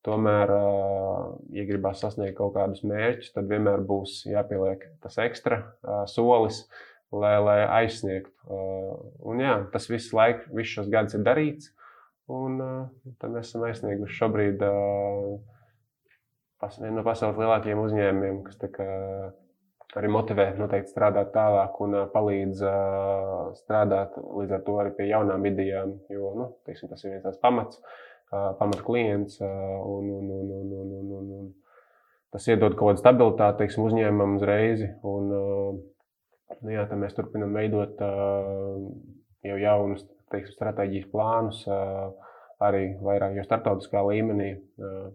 [0.06, 6.04] Tomēr, uh, ja gribās sasniegt kaut kādus mērķus, tad vienmēr būs jāpieliek tas ekstra uh,
[6.10, 6.64] solis.
[6.66, 8.32] Uh, lai, lai aizsniegtu.
[8.48, 8.94] Uh,
[9.28, 11.72] un, jā, tas viss laiks, visus šos gadus ir darīts.
[12.28, 15.38] Un uh, tad mēs esam aizsnieguši šobrīd uh,
[16.80, 18.58] vienu no pasaules lielākajiem uzņēmumiem, kas
[19.96, 22.60] arī motivē noteikti strādāt tālāk un palīdz
[23.62, 25.94] strādāt līdz ar to arī pie jaunām idejām.
[26.12, 27.80] Jo nu, teiksim, tas ir viens tāds pamats,
[28.30, 29.38] pamata klients.
[29.40, 31.48] Un, un, un, un, un, un, un, un,
[32.34, 34.84] tas iedod kaut kādu stabilitāti teiksim, uzņēmumam uzreiz.
[35.08, 35.32] Un,
[36.62, 38.00] Nu, jā, mēs turpinām veidot
[39.46, 41.62] jau jaunus teiksim, stratēģijas plānus,
[42.64, 44.50] arī vairāk jau starptautiskā līmenī,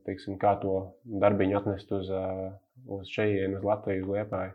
[0.08, 0.76] teiksim, kā to
[1.24, 2.12] darbiņu atnest uz,
[2.88, 4.54] uz šejienu, uz Latviju, uz Liepāju.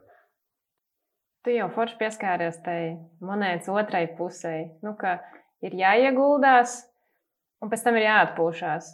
[1.47, 2.81] Tu jau forši pieskāries tai
[3.25, 5.19] monētas otrai pusē, nu, ka
[5.65, 6.81] ir jāieguldās,
[7.63, 8.91] un pēc tam ir jāatpūšas.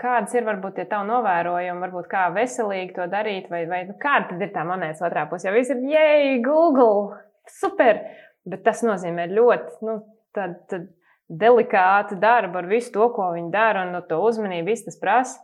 [0.00, 4.28] Kādas ir varbūt tie tavi novērojumi, varbūt kā veselīgi to darīt, vai, vai nu, kāda
[4.30, 5.48] tad ir tā monētas otrā puse?
[5.48, 7.16] Jo viss ir, jēj, Google,
[7.50, 8.04] super!
[8.46, 9.96] Bet tas nozīmē ļoti nu,
[10.36, 10.86] tad, tad
[11.26, 15.40] delikātu darbu ar visu to, ko viņi dara, un no to uzmanību viss tas prasa.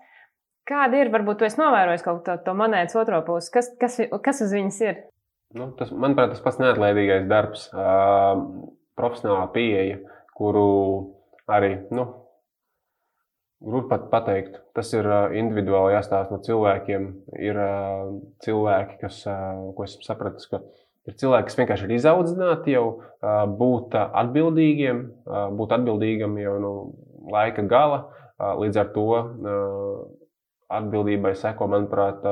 [0.69, 3.51] Kāda ir, varbūt, tu esi novērojis kaut to, to monētas otro pusi?
[3.57, 5.01] Kas, kas, kas uz viņas ir?
[5.59, 8.39] Nu, tas, manuprāt, tas pats neatlaidīgais darbs, uh,
[8.97, 9.99] profesionālā pieeja,
[10.39, 10.69] kuru
[11.51, 12.07] arī nu,
[13.63, 14.61] Grūti pat pateikt.
[14.75, 15.07] Tas ir
[15.39, 17.11] individuāli jāstāsta no cilvēkiem.
[17.39, 17.59] Ir
[18.43, 19.21] cilvēki, kas,
[19.77, 20.63] ko esmu sapratis, ka
[21.03, 22.85] Ir cilvēki, kas vienkārši ir izaudzināti jau
[23.59, 25.01] būt atbildīgiem,
[25.59, 26.75] būt atbildīgam jau no
[27.33, 28.05] laika gala.
[28.39, 29.09] Līdz ar to
[30.73, 32.23] atbildībai seko, manuprāt,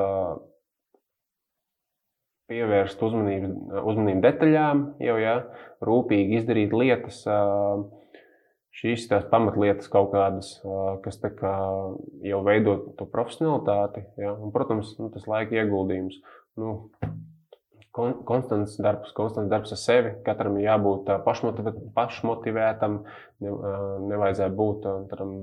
[2.51, 3.51] pievērst uzmanību,
[3.91, 5.35] uzmanību detaļām, jau ja,
[5.87, 7.25] rūpīgi izdarīt lietas,
[8.79, 10.53] šīs tās pamatlietas kaut kādas,
[11.05, 11.55] kas kā
[12.27, 14.05] jau veido to profesionalitāti.
[14.21, 16.21] Ja, un, protams, nu, tas laika ieguldījums.
[16.61, 16.77] Nu,
[17.93, 20.13] konstants darbs, konstants darbs ar sevi.
[20.27, 21.11] Katram ir jābūt
[21.97, 23.01] pašmotivētam,
[23.43, 23.57] ne,
[24.13, 25.35] nevajadzētu būt tādam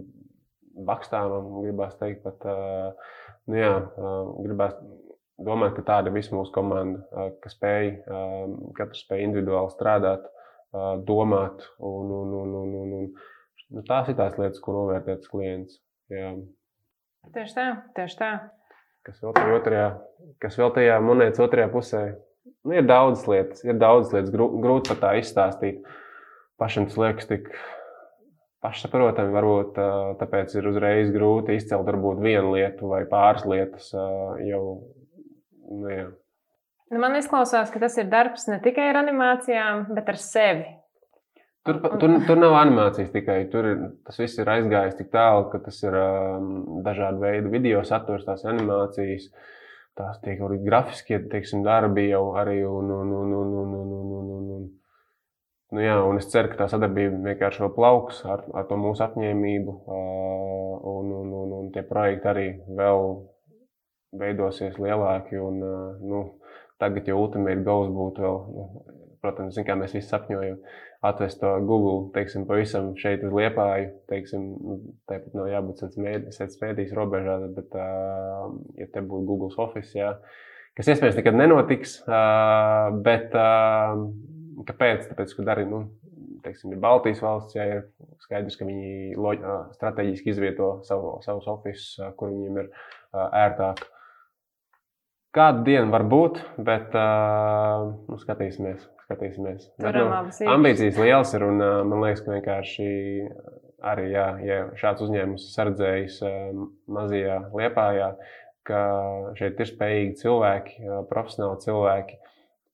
[0.87, 2.45] bakstāmam, gribās teikt, pat,
[3.49, 3.73] nu jā,
[4.45, 4.77] gribās
[5.41, 7.91] domāt, ka tāda ir visa mūsu komanda, kas spēj,
[8.77, 10.27] katrs spēj individuāli strādāt,
[11.07, 15.81] domāt, un, un, un, un, un, un nu, tās ir tās lietas, ko novērtēts klients.
[16.13, 16.35] Jā.
[17.35, 18.31] Tieši tā, tieši tā.
[19.07, 19.89] Kas vēl otrajā,
[20.43, 22.05] kas vēl tajā monētas otrajā pusē
[22.67, 25.83] Nu, ir daudz lietas, ir daudz lietas, grūti pat tā izstāstīt.
[26.59, 27.49] Pašam tas liekas tik
[28.65, 29.77] pašsaprotami, varbūt
[30.19, 34.63] tāpēc ir uzreiz grūti izcelt varbūt vienu lietu vai pāris lietas jau.
[35.67, 36.07] Nu, jā.
[36.91, 40.65] Nu, man izklausās, ka tas ir darbs ne tikai ar animācijām, bet ar sevi.
[41.67, 43.41] Tur, tur, tur nav animācijas tikai.
[43.52, 47.84] Tur ir, tas viss ir aizgājis tik tālu, ka tas ir um, dažādi veidi video
[47.88, 49.28] saturs, tās animācijas.
[49.28, 49.54] Uh,
[49.97, 52.60] tās tiek arī grafiskie teiksim, darbi jau arī.
[52.67, 54.67] Un, un, un, un, un, un, un, un, un, un.
[55.73, 59.04] Nu, jā, un es ceru, ka tā sadarbība vienkārši vēl plauks ar, ar to mūsu
[59.04, 62.45] apņēmību, un, un, un, un tie projekti arī
[62.78, 63.10] vēl
[64.21, 65.41] veidosies lielāki.
[65.43, 65.60] Un,
[66.08, 66.21] nu,
[66.81, 68.67] tagad jau ultimate goals būtu vēl, nu,
[69.23, 70.59] protams, kā mēs visi sapņojam,
[71.07, 76.93] atvest to Google, teiksim, pavisam šeit uz liepāju, teiksim, nu, tāpat nav jābūt sēdz mēdīs
[76.97, 77.77] robežā, bet,
[78.81, 80.13] ja te būtu Google Office, jā,
[80.77, 81.99] kas iespējams nekad nenotiks,
[83.05, 83.35] bet
[84.67, 85.09] kāpēc?
[85.11, 85.83] Tāpēc, ka arī, nu,
[86.45, 87.83] teiksim, ir Baltijas valsts, ja ir
[88.23, 89.17] skaidrs, ka viņi
[89.75, 92.71] strateģiski izvieto savu, savus oficius, kur viņiem ir
[93.13, 93.85] ērtāk.
[95.38, 99.69] Kādu dienu var būt, bet uh, nu, skatīsimies skatīsimies.
[99.80, 100.08] Bet, nu,
[100.52, 102.88] ambīcijas lielas ir un man liekas, ka vienkārši
[103.88, 106.17] arī, jā, ja šāds uzņēmums sardzējis
[106.91, 108.12] mazajā liepājā,
[108.67, 108.82] ka
[109.39, 112.19] šeit ir spējīgi cilvēki, profesionāli cilvēki,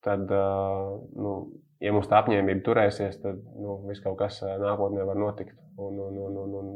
[0.06, 1.36] tad, nu,
[1.84, 5.54] ja mums tā apņēmība turēsies, tad nu, viss kaut kas nākotnē var notikt.
[5.78, 6.74] Un, un, un, un, un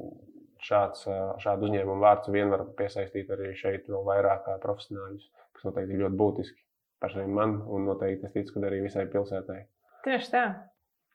[0.63, 1.04] šāds,
[1.41, 5.28] šādu uzņēmumu vārds vien var piesaistīt arī šeit vēl vairāk profesionāļus,
[5.67, 6.62] noteikti ir ļoti būtiski
[7.01, 9.60] pašai man, un noteikti es ticu, ka arī visai pilsētai.
[10.06, 10.45] Tieši tā.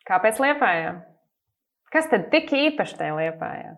[0.08, 0.92] Kāpēc liepājā?
[1.92, 3.74] Kas tad tik īpaši tajā liepājā?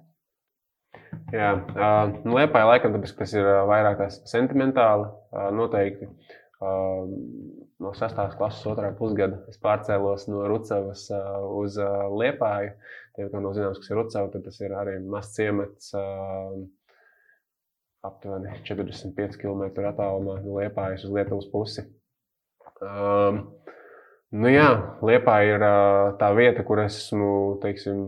[1.34, 6.08] Jā, uh, nu, liepājā laikam, tāpēc, ka tas ir vairāk tās sentimentāli, uh, noteikti.
[6.64, 7.10] Uh,
[7.82, 8.20] no 6.
[8.38, 12.76] klases otrā pusgada es pārcēlos no Rucavas uh, uz uh, Liepāju.
[13.16, 15.90] Tiem, kam nav zināms, kas ir Rucava, tad tas ir arī mazs ciemats.
[15.98, 16.62] Uh,
[18.04, 21.86] aptuveni 45 km attālumā no Liepājas uz Lietuvas pusi.
[22.84, 23.40] Um,
[24.34, 24.68] nu jā,
[25.04, 28.06] Liepā ir uh, tā vieta, kur esmu teiksim,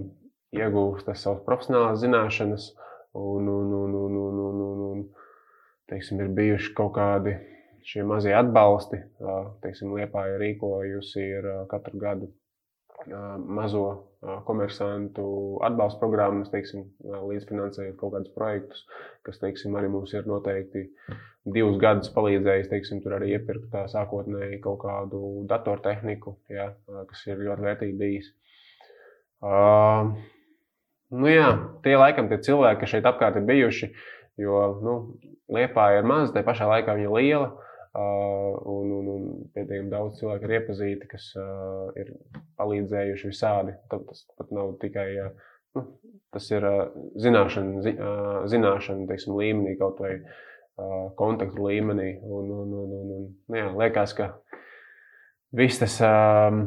[0.56, 2.70] iegūst savas profesionālās zināšanas,
[3.16, 5.04] un, un, un, un, un, un, un, un
[5.90, 7.36] teiksim, ir bijuši kaut kādi
[7.86, 9.00] šie mazie atbalsti.
[9.22, 12.32] Uh, teiksim, Liepā ir rīkojusi ir, uh, katru gadu
[13.06, 13.86] mazo
[14.46, 15.26] komersantu
[15.66, 18.84] atbalsta programmas, teiksim, līdzfinansējot kaut kādus projektus,
[19.26, 20.86] kas teiksim, arī mums ir noteikti
[21.54, 27.44] divus gadus palīdzējis teiksim, tur arī iepirkt tā sākotnēji kaut kādu datortehniku, ja, kas ir
[27.46, 28.32] ļoti vērtīgi bijis.
[29.44, 30.16] Uh,
[31.14, 31.52] nu jā,
[31.84, 33.92] tie laikam tie cilvēki, kas šeit apkārt ir bijuši,
[34.42, 34.98] jo nu,
[35.46, 37.50] Liepā ir maza, tai pašā laikā viņa ir liela.
[37.96, 42.10] Uh, un, un, un pietiekami daudz cilvēku ir iepazīti, kas uh, ir
[42.60, 43.72] palīdzējuši visādi.
[43.88, 45.30] Tad tas pat nav tikai uh,
[45.78, 45.86] nu,
[46.36, 46.82] tas ir uh,
[47.24, 52.10] zināšana, zi, uh, zināšana teiksim, līmenī, kaut vai uh, kontaktu līmenī.
[52.20, 54.34] Un, un, un, un, un, nu, jā, liekas, ka
[55.56, 56.00] viss tas.
[56.04, 56.66] Uh,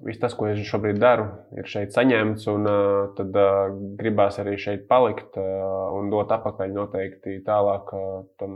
[0.00, 1.26] Viss tas, ko es šobrīd daru,
[1.60, 3.66] ir šeit saņemts, un uh, tad uh,
[3.98, 8.54] gribās arī šeit palikt uh, un dot atpakaļ noteikti tālāk uh, tam,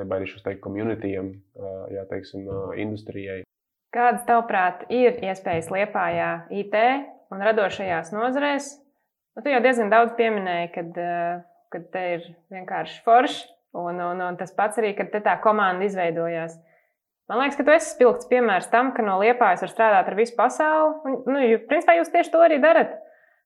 [0.00, 2.48] nebaidīšos teikt, komunitijam, uh, jā, teiksim,
[2.80, 3.42] industrijai.
[3.94, 6.76] Kādas, tavuprāt, ir iespējas liepājā IT
[7.34, 8.76] un radošajās nozarēs?
[9.34, 11.00] Nu, tu jau diezgan daudz pieminēji, kad,
[11.74, 16.54] kad te ir vienkārši forši, un, un, un tas pats arī, kad tā komanda izveidojās.
[17.30, 20.34] Man liekas, ka tu esi spilgts piemērs tam, ka no liepājas var strādāt ar visu
[20.34, 20.96] pasauli.
[21.06, 22.96] Un, nu, principā jūs tieši to arī darat.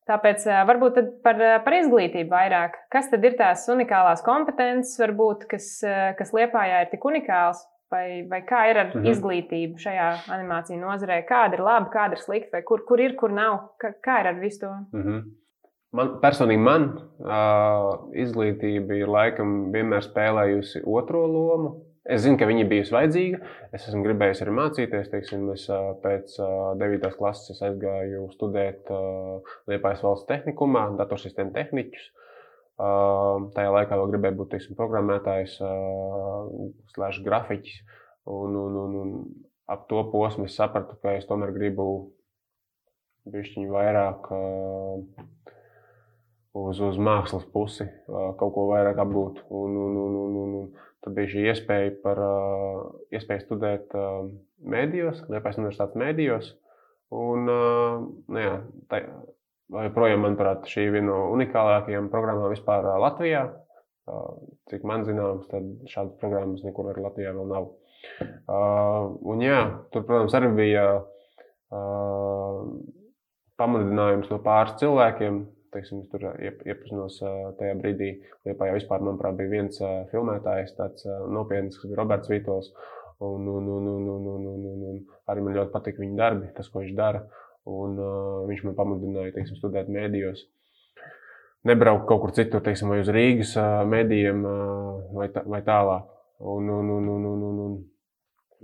[0.04, 2.74] Tāpēc varbūt par, par izglītību vairāk.
[2.92, 5.78] Kas tad ir tās unikālās kompetences, varbūt, kas,
[6.18, 7.62] kas liepājā ir tik unikāls,
[7.94, 9.06] Vai, vai kā ir ar -hmm.
[9.12, 11.20] izglītību šajā animāciju nozarē?
[11.28, 13.58] Kāda ir laba, kāda ir slikta, vai kur, kur ir, kur nav?
[13.78, 14.72] Kā, kā ir ar visu to?
[14.92, 15.20] -hmm.
[15.94, 16.84] Man, personīgi man
[17.22, 21.74] uh, izglītība ir laikam vienmēr spēlējusi otro lomu.
[22.04, 23.38] Es zinu, ka viņa bijusi vajadzīga.
[23.72, 25.06] Es esmu gribējis arī mācīties.
[25.08, 25.64] Teiksim, es
[26.02, 26.34] pēc
[26.82, 27.08] 9.
[27.16, 28.90] klases aizgāju studēt
[29.70, 32.10] Liepājas valsts tehnikumā, datorsistēmu tehniķus.
[32.76, 35.56] Tajā laikā vēl gribēju būt teiksim, programmētājs,
[36.92, 37.80] slēdz grafiķis.
[38.34, 39.16] Un, un, un, un
[39.72, 41.86] ap to posmu es sapratu, ka es tomēr gribu
[43.32, 44.28] bišķiņu vairāk
[46.54, 49.44] uz, uz mākslas pusi, kaut ko vairāk apgūt.
[49.50, 52.18] Un, un, un, un, un, un, Tad bija šī iespēja, par,
[53.12, 53.92] iespēja studēt
[54.72, 56.46] mēdījos, Liepais universitātes mēdījos.
[57.12, 58.54] Un, nu, jā,
[58.88, 59.02] tā,
[59.84, 63.44] joprojām, manuprāt, šī ir viena no unikālākajām programmām vispār Latvijā.
[64.72, 67.68] Cik man zināms, tad šādas programmas nekur arī Latvijā vēl nav.
[68.48, 69.60] Un, jā,
[69.92, 70.86] tur, protams, arī bija
[73.60, 77.20] pamudinājums no pāris cilvēkiem teiksim, tur iep, iepazinos
[77.58, 78.10] tajā brīdī.
[78.46, 82.70] Liepā jau vispār, manuprāt, bija viens filmētājs, tāds nopietns, kas bija Roberts Vītols.
[83.24, 86.50] Un, un, un, un, un, un, un, un, un arī man ļoti patīk viņa darbi,
[86.56, 87.22] tas, ko viņš dara.
[87.70, 90.42] Un, uh, viņš man pamudināja teiksim, studēt mēdījos.
[91.64, 96.10] Nebraukt kaut kur citur, teiksim, vai uz Rīgas uh, mēdījiem, uh, vai, tā, vai tālāk.
[96.44, 97.76] Un, un, un, un, un, un, un,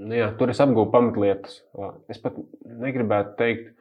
[0.05, 1.63] nu, jā, tur es apgūstu pamatlietas.
[1.73, 2.37] Uh, es pat
[2.83, 3.80] negribētu teikt, Uh,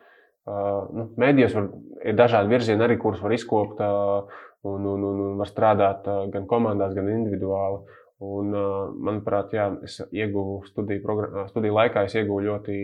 [0.96, 1.70] nu, Mēdījos var,
[2.06, 6.96] ir dažādi virzieni, arī kurus var izkopt un, un, un, un var strādāt gan komandās,
[6.98, 7.98] gan individuāli.
[8.20, 8.52] Un,
[9.00, 11.16] manuprāt, jā, es ieguvu studiju,
[11.48, 12.80] studiju laikā, es ieguvu ļoti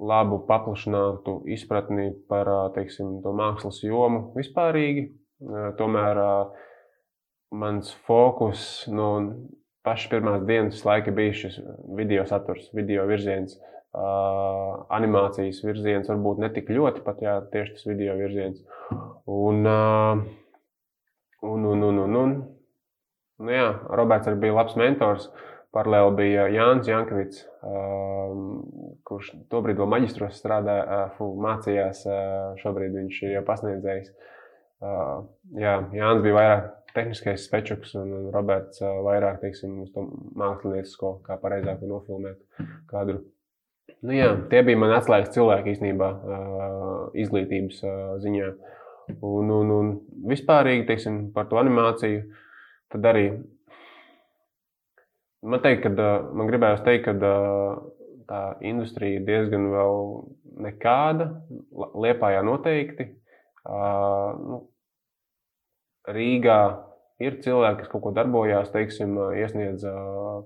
[0.00, 5.10] labu, paplašinātu izpratni par teiksim, to mākslas jomu vispārīgi.
[5.76, 6.22] Tomēr
[7.60, 9.10] mans fokus no
[9.84, 11.60] pašas pirmās dienas laika bija šis
[11.96, 13.56] video saturs, video virziens.
[13.56, 18.60] Uh, animācijas virziens, varbūt ne tik ļoti, pat jā, tieši tas video virziens.
[19.26, 20.22] Un, uh,
[21.42, 22.34] un, un, un, un, un.
[23.40, 25.30] Nu, jā, Roberts arī bija labs mentors.
[25.70, 28.34] Paralēli bija Jānis Jankovits, uh,
[29.06, 32.02] kurš tobrīd vēl maģistros strādāja, uh, mācījās.
[32.10, 34.10] Uh, šobrīd viņš ir jau pasniedzējis.
[34.80, 41.20] Uh, jā, Jānis bija vairāk tehniskais spečuks, un Roberts uh, vairāk teiksim, uz to māksliniecisko,
[41.26, 42.42] kā pareizāk nofilmēt
[42.90, 43.22] kadru.
[44.00, 46.10] Nu, jā, tie bija mani atslēgas cilvēki īstenībā,
[47.20, 47.80] izglītības
[48.24, 48.50] ziņā.
[49.26, 49.94] Un, un, un
[50.30, 52.22] vispārīgi teiksim, par to animāciju.
[52.90, 53.24] Tad arī
[55.42, 56.02] man, teikt, kad,
[56.36, 57.34] man gribējās teikt, ka
[58.30, 60.04] tā industrija ir diezgan vēl
[60.66, 61.30] nekāda.
[62.06, 63.10] Liepājā noteikti.
[63.66, 64.62] Nu,
[66.10, 66.60] Rīgā
[67.22, 70.40] ir cilvēki, kas kaut ko darbojās, teiksim, iesniedz uh,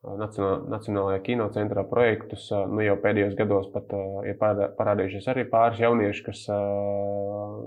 [0.00, 2.46] Nacionālajā kinocentrā projektus.
[2.50, 3.92] Nu, jau pēdējos gados pat
[4.24, 6.46] ir parādījušies arī pāris jaunieši, kas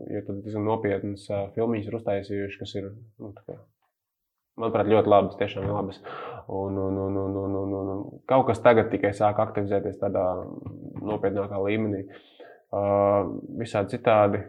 [0.09, 2.89] ir diezgan nopietnas filmiņas uztaisījuši, kas ir,
[3.21, 3.59] nu, kā,
[4.57, 6.01] manuprāt, ļoti labas, tiešām labas.
[6.49, 10.25] Un, un, un, un, un, un, un, un kaut kas tagad tikai sāk aktivizēties tādā
[11.05, 12.07] nopietnākā līmenī.
[12.73, 13.29] Uh,
[13.61, 14.39] visādi citādi,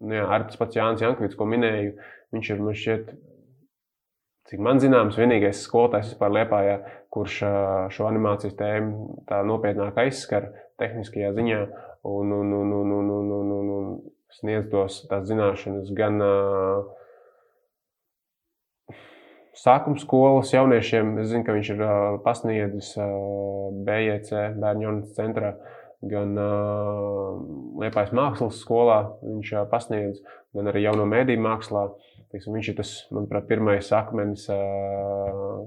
[0.00, 1.98] nu, jā, arī tas pats Jānis Jankvits, ko minēju,
[2.32, 3.10] viņš ir, man šķiet,
[4.48, 6.78] cik man zināms, vienīgais skolotājs vispār Liepājā,
[7.12, 7.40] kurš
[7.94, 11.64] šo animācijas tēmu tā nopietnāk aizskar tehniskajā ziņā
[12.08, 13.90] un, un, un, un, un, un, un, un, un
[14.38, 16.86] sniedz tos tās zināšanas gan uh,
[19.58, 21.16] sākuma skolas jauniešiem.
[21.22, 25.54] Es zinu, ka viņš ir uh, pasniedzis uh, BJC bērnu jaunas centrā.
[26.08, 27.38] Gan uh,
[27.82, 30.20] Liepājas mākslas skolā viņš uh, pasniedz,
[30.54, 31.88] gan arī jauno mēdīju mākslā.
[32.28, 34.42] Teiksim, viņš ir tas, manuprāt, pirmais akmenis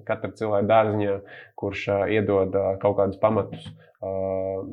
[0.05, 1.15] katra cilvēka dārziņā,
[1.57, 3.65] kurš iedod kaut kādus pamatus,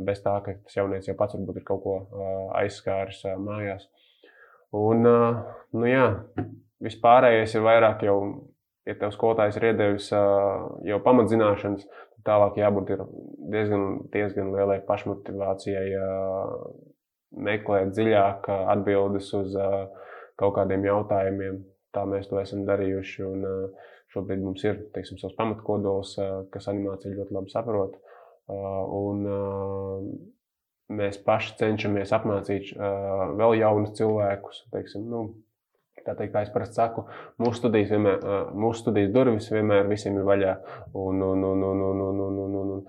[0.04, 1.94] bez tā, ka tas jaunietis jau pats varbūt ir kaut ko
[2.60, 3.86] aizskāris mājās.
[4.76, 6.10] Un, nu jā,
[6.84, 8.18] vispārējais ir vairāk jau,
[8.84, 12.92] ja tev skolotājs ir iedevis jau pamatzināšanas, tad tālāk jābūt
[13.48, 15.88] diezgan, diezgan lielai pašmotivācijai
[17.48, 19.56] meklēt dziļāk atbildes uz
[20.38, 21.58] kaut kādiem jautājumiem,
[21.94, 23.24] tā mēs to esam darījuši.
[23.28, 23.46] Un,
[24.12, 26.14] šobrīd mums ir teiksim, savs pamatkodols,
[26.52, 27.98] kas animācija ļoti labi saprot.
[28.48, 29.26] Un,
[30.88, 34.62] mēs paši cenšamies apmācīt vēl jaunus cilvēkus.
[34.72, 35.26] Teiksim, nu,
[36.06, 37.04] tā teikt, kā es parasti saku,
[37.42, 38.24] mūsu studijas, vienmēr,
[38.56, 40.56] mūsu studijas durvis vienmēr visiem ir vaļā.
[40.96, 42.86] Un, un, un, un, un, un, un, un, un, un,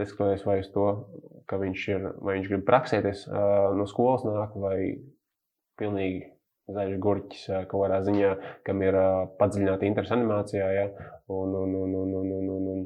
[0.00, 0.86] neskatoties vai uz to,
[1.50, 3.26] ka viņš, ir, vai viņš grib praksēties
[3.76, 4.78] no skolas nāk, vai
[5.76, 6.30] pilnīgi
[6.72, 8.32] zaļš gurķis kaut kādā ziņā,
[8.66, 8.98] kam ir
[9.40, 10.68] padziļināta interese animācijā.
[10.74, 10.86] Ja?
[11.28, 12.84] Un, un, un, un, un, un, un, un.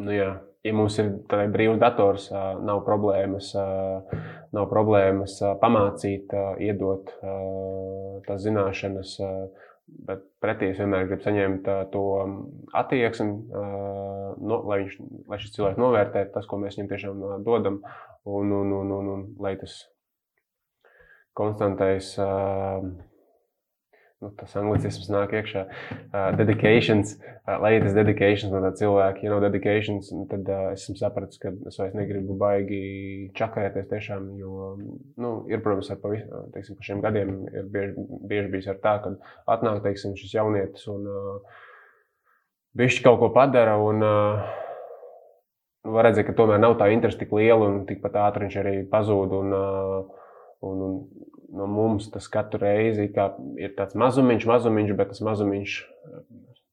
[0.00, 0.30] nu, jā,
[0.66, 1.12] ja mums ir
[1.54, 2.28] brīvs dators,
[2.66, 3.52] nav problēmas,
[4.56, 7.14] nav problēmas pamācīt, iedot
[8.26, 9.18] tās zināšanas.
[10.06, 12.02] Bet pretī es vienmēr gribu saņemt to
[12.78, 17.80] attieksmi, no, lai, viņš, lai šis cilvēks novērtē tas, ko mēs viņam tiešām dodam,
[18.22, 19.74] un, un, un, un, un lai tas
[21.36, 22.82] konstantais uh,
[24.20, 25.62] nu, tas anglicisms nāk iekšā.
[26.10, 30.68] Uh, dedications, uh, lai ir tas dedications no tā cilvēka, ja nav dedications, tad uh,
[30.74, 34.74] esmu sapratis, ka es vairs negribu baigi čakarēties tiešām, jo,
[35.20, 38.96] nu, ir, protams, ar pavis, teiksim, pa šiem gadiem ir bieži, bieži bijis ar tā,
[39.04, 39.16] ka
[39.56, 41.60] atnāk, teiksim, šis jaunietis un uh,
[42.76, 44.56] bišķi kaut ko padara un uh,
[45.90, 49.32] var redzēt, ka tomēr nav tā interesi tik liela un tikpat ātri viņš arī pazūd
[49.40, 50.19] un, uh,
[50.66, 56.20] un, un no mums tas katru reizi ir tāds mazumiņš, mazumiņš, bet tas mazumiņš uh,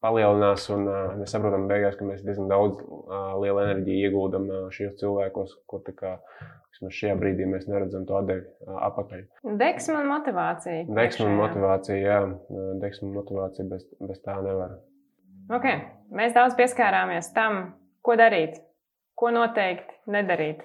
[0.03, 0.67] palielinās.
[0.73, 5.55] Un uh, mēs saprotam, beigās, ka mēs diezgan daudz uh, liela enerģija ieguldam šajos cilvēkos,
[5.69, 6.17] kur kā,
[6.77, 8.45] šajā brīdī mēs neredzam to atdevi
[8.89, 9.25] apakaļ.
[9.57, 10.85] Deksme un motivācija.
[10.99, 12.19] Deksme un motivācija, jā.
[12.83, 14.77] Deksme un motivācija bez, bez tā nevar.
[15.47, 15.79] Okay.
[16.13, 17.71] Mēs daudz pieskārāmies tam,
[18.05, 18.59] ko darīt,
[19.17, 20.61] ko noteikti nedarīt.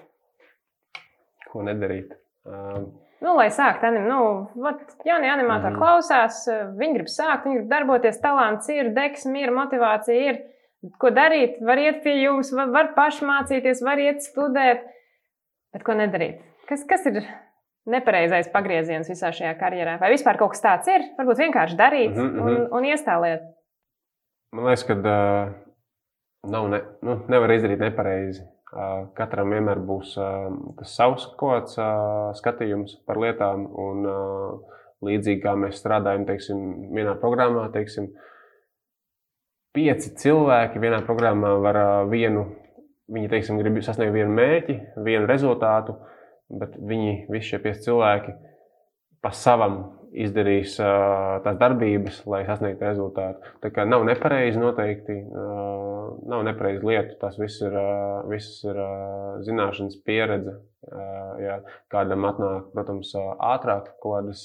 [1.49, 2.13] Ko nedarīt?
[2.43, 2.85] Uh,
[3.23, 4.23] Nu, lai sāktu, nu,
[4.65, 6.41] vat, jaunie animatori mm klausās,
[6.79, 10.41] viņi grib sākt, viņi grib darboties, talants ir, deksme ir, motivācija ir.
[10.99, 11.61] Ko darīt?
[11.63, 14.83] Var iet pie jums, var, var paši mācīties, var iet studēt,
[15.71, 16.41] bet ko nedarīt?
[16.67, 17.21] Kas, kas ir
[17.87, 19.95] nepareizais pagrieziens visā šajā karjerā?
[20.01, 21.07] Vai vispār kaut kas tāds ir?
[21.15, 22.43] Varbūt vienkārši darīt mm -hmm.
[22.43, 23.47] un, un iestāliet.
[24.51, 25.53] Man liekas, ka uh,
[26.51, 28.43] nav ne, nu, nevar izdarīt nepareizi.
[29.17, 30.13] Katram vienmēr būs
[30.79, 33.67] tas savs kaut kāds skatījums par lietām.
[33.79, 34.07] Un,
[35.03, 36.59] līdzīgi kā mēs strādājam, teiksim,
[36.95, 38.09] vienā programmā, teiksim,
[39.75, 41.79] pieci cilvēki vienā programmā var
[42.11, 42.45] vienu,
[43.13, 45.97] viņi teiksim, grib sasniegt vienu mērķi, vienu rezultātu,
[46.53, 48.35] bet viņi visi šie pieci cilvēki
[49.23, 49.79] pa savam
[50.13, 53.53] izdarīs uh, tās darbības, lai sasniegtu rezultātu.
[53.63, 55.92] Tā kā nav nepareizi noteikti, uh,
[56.29, 57.17] nav nepareizi lietu.
[57.21, 57.75] Tas viss ir,
[58.29, 58.79] viss ir
[59.47, 60.57] zināšanas pieredze.
[61.43, 64.43] Ja kādam atnāk, protams, ātrāk kaut kādas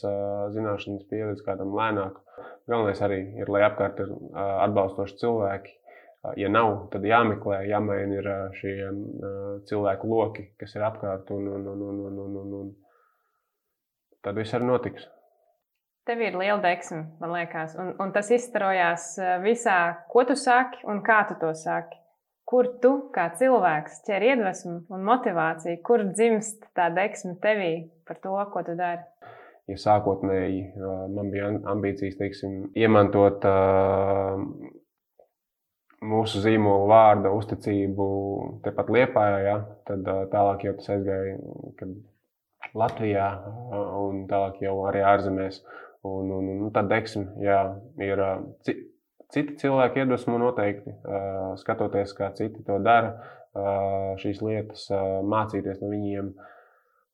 [0.54, 2.20] zināšanas pieredze, kādam lēnāk.
[2.68, 5.74] Galvenais arī ir, lai apkārt ir atbalstoši cilvēki.
[6.36, 8.28] Ja nav, tad jāmeklē, jāmaina ir
[8.58, 8.72] šie
[9.70, 12.74] cilvēku loki, kas ir apkārt, un, un, un, un, un, un, un
[14.26, 15.06] tad viss arī notiks.
[16.08, 19.76] Tev ir liela deksme, man liekas, un, un tas izstarojās eh, visā,
[20.08, 21.98] ko tu saki un kā tu to saki.
[22.48, 27.72] Kur tu kā cilvēks ķer iedvesmu un motivāciju, kur dzimst tā deksme tevī
[28.08, 29.04] par to, ko tu dari?
[29.68, 34.40] Ja sākotnēji eh, man bija ambīcijas, teiksim, iemantot uh,
[36.08, 38.06] mūsu zīmola vārda uzticību
[38.64, 41.36] tepat Liepājā, ja, tad uh, tālāk jau tas aizgāja
[42.72, 45.60] Latvijā uh, un tālāk jau arī ārzemēs.
[46.06, 47.58] Un, un, un tad deksme, jā,
[48.06, 48.20] ir
[49.34, 50.94] citi cilvēki iedvesmo noteikti,
[51.58, 53.16] skatoties, kā citi to dara,
[54.22, 54.86] šīs lietas,
[55.26, 56.30] mācīties no viņiem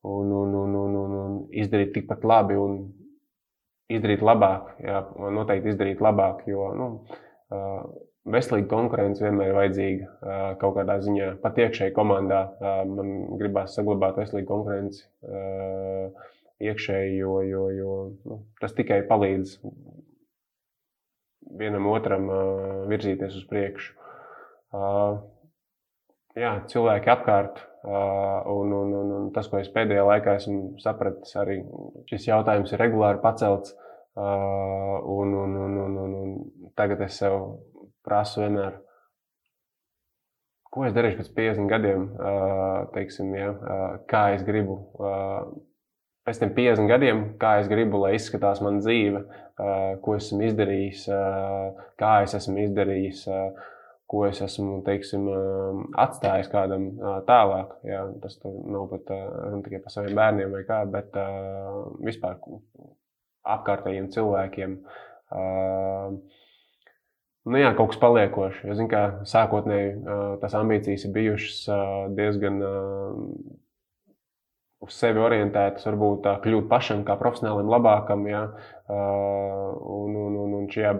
[0.04, 2.76] un, un, un, un, un, un izdarīt tikpat labi un
[3.88, 4.74] izdarīt labāk.
[4.84, 5.00] Jā,
[5.32, 6.90] noteikti izdarīt labāk, jo nu,
[8.24, 11.34] veselīga konkurence vienmēr ir vajadzīga kaut kādā ziņā.
[11.42, 12.44] Pat iekšēji komandā
[12.88, 15.04] man gribās saglabāt veselīgu konkurenci
[16.62, 17.94] iekšēji, jo, jo, jo
[18.24, 19.58] nu, tas tikai palīdz
[21.58, 22.40] vienam otram uh,
[22.90, 23.94] virzīties uz priekšu.
[24.74, 25.20] Uh,
[26.38, 31.34] jā, cilvēki apkārt, uh, un, un, un, un tas, ko es pēdējā laikā esmu sapratis,
[31.40, 31.60] arī
[32.10, 33.76] šis jautājums ir regulāri pacelts.
[34.14, 37.34] Uh, un, un, un, un, un, un tagad es sev
[38.06, 38.76] prasu vienmēr,
[40.70, 44.78] ko es darīšu pēc 50 gadiem, uh, teiksim, ja, uh, kā es gribu
[46.24, 49.22] pēc tam 50 gadiem, kā es gribu, lai izskatās mana dzīve,
[50.04, 51.06] ko esmu izdarījis,
[52.00, 53.24] kā es esmu izdarījis,
[54.10, 55.28] ko es esmu teiksim,
[56.00, 56.90] atstājis kādam
[57.28, 57.76] tālāk.
[57.88, 61.16] Jā, tas nav pat runa tikai par saviem bērniem vai kā, bet
[62.04, 62.38] vispār
[63.56, 64.78] apkārtējiem cilvēkiem.
[67.44, 68.62] Nu, jā, kaut kas paliekošs.
[68.64, 69.90] Jo, zin, kā, sākotnēji
[70.40, 71.58] tās ambīcijas ir bijušas
[72.16, 72.62] diezgan
[74.84, 78.24] uz sevi orientētas, varbūt kļūt pašam kā profesionālim labākam.
[78.28, 78.44] Ja?
[78.88, 80.94] Un, un, un, un šajā,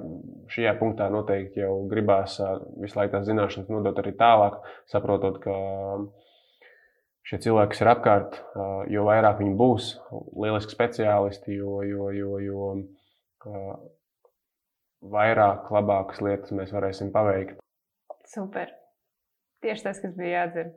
[0.53, 2.39] šajā punktā noteikti jau gribās
[2.81, 4.61] visu laiku tās zināšanas nodot arī tālāk,
[4.91, 5.57] saprotot, ka
[7.29, 8.39] šie cilvēki, kas ir apkārt,
[8.93, 9.91] jo vairāk viņi būs
[10.41, 12.71] lieliski speciālisti, jo, jo, jo, jo
[15.15, 17.61] vairāk labākas lietas mēs varēsim paveikt.
[18.33, 18.73] Super!
[19.65, 20.75] Tieši tas, kas bija jādzird.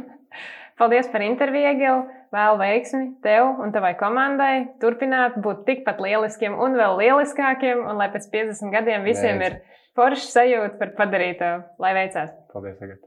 [0.80, 2.02] Paldies par interviju, Egil.
[2.30, 4.54] Vēl veiksmi tev un tavai komandai.
[4.82, 9.58] Turpināt būt tikpat lieliskiem un vēl lieliskākiem, un lai pēc 50 gadiem visiem Mērķi.
[9.58, 11.52] ir forša sajūta par padarīto.
[11.82, 12.30] Lai veicās!
[12.54, 13.02] Paldies, Agat.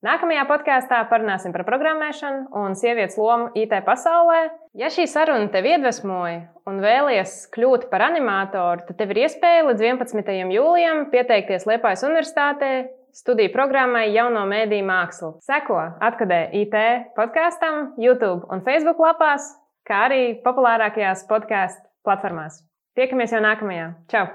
[0.00, 4.46] Nākamajā podkāstā parunāsim par programmēšanu un sievietes lomu IT pasaulē.
[4.80, 6.38] Ja šī saruna tev iedvesmoja
[6.70, 10.32] un vēlies kļūt par animatoru, tad tev ir iespēja līdz 11.
[10.56, 12.72] jūlijam pieteikties Liepājas Universitātē
[13.16, 15.32] studiju programmai Jauno mēdīju mākslu.
[15.44, 16.76] Seko atkadē IT
[17.18, 19.52] podkāstam, YouTube un Facebook lapās,
[19.88, 22.62] kā arī populārākajās podkāstu platformās.
[22.98, 23.92] Tiekamies jau nākamajā.
[24.10, 24.26] Čau!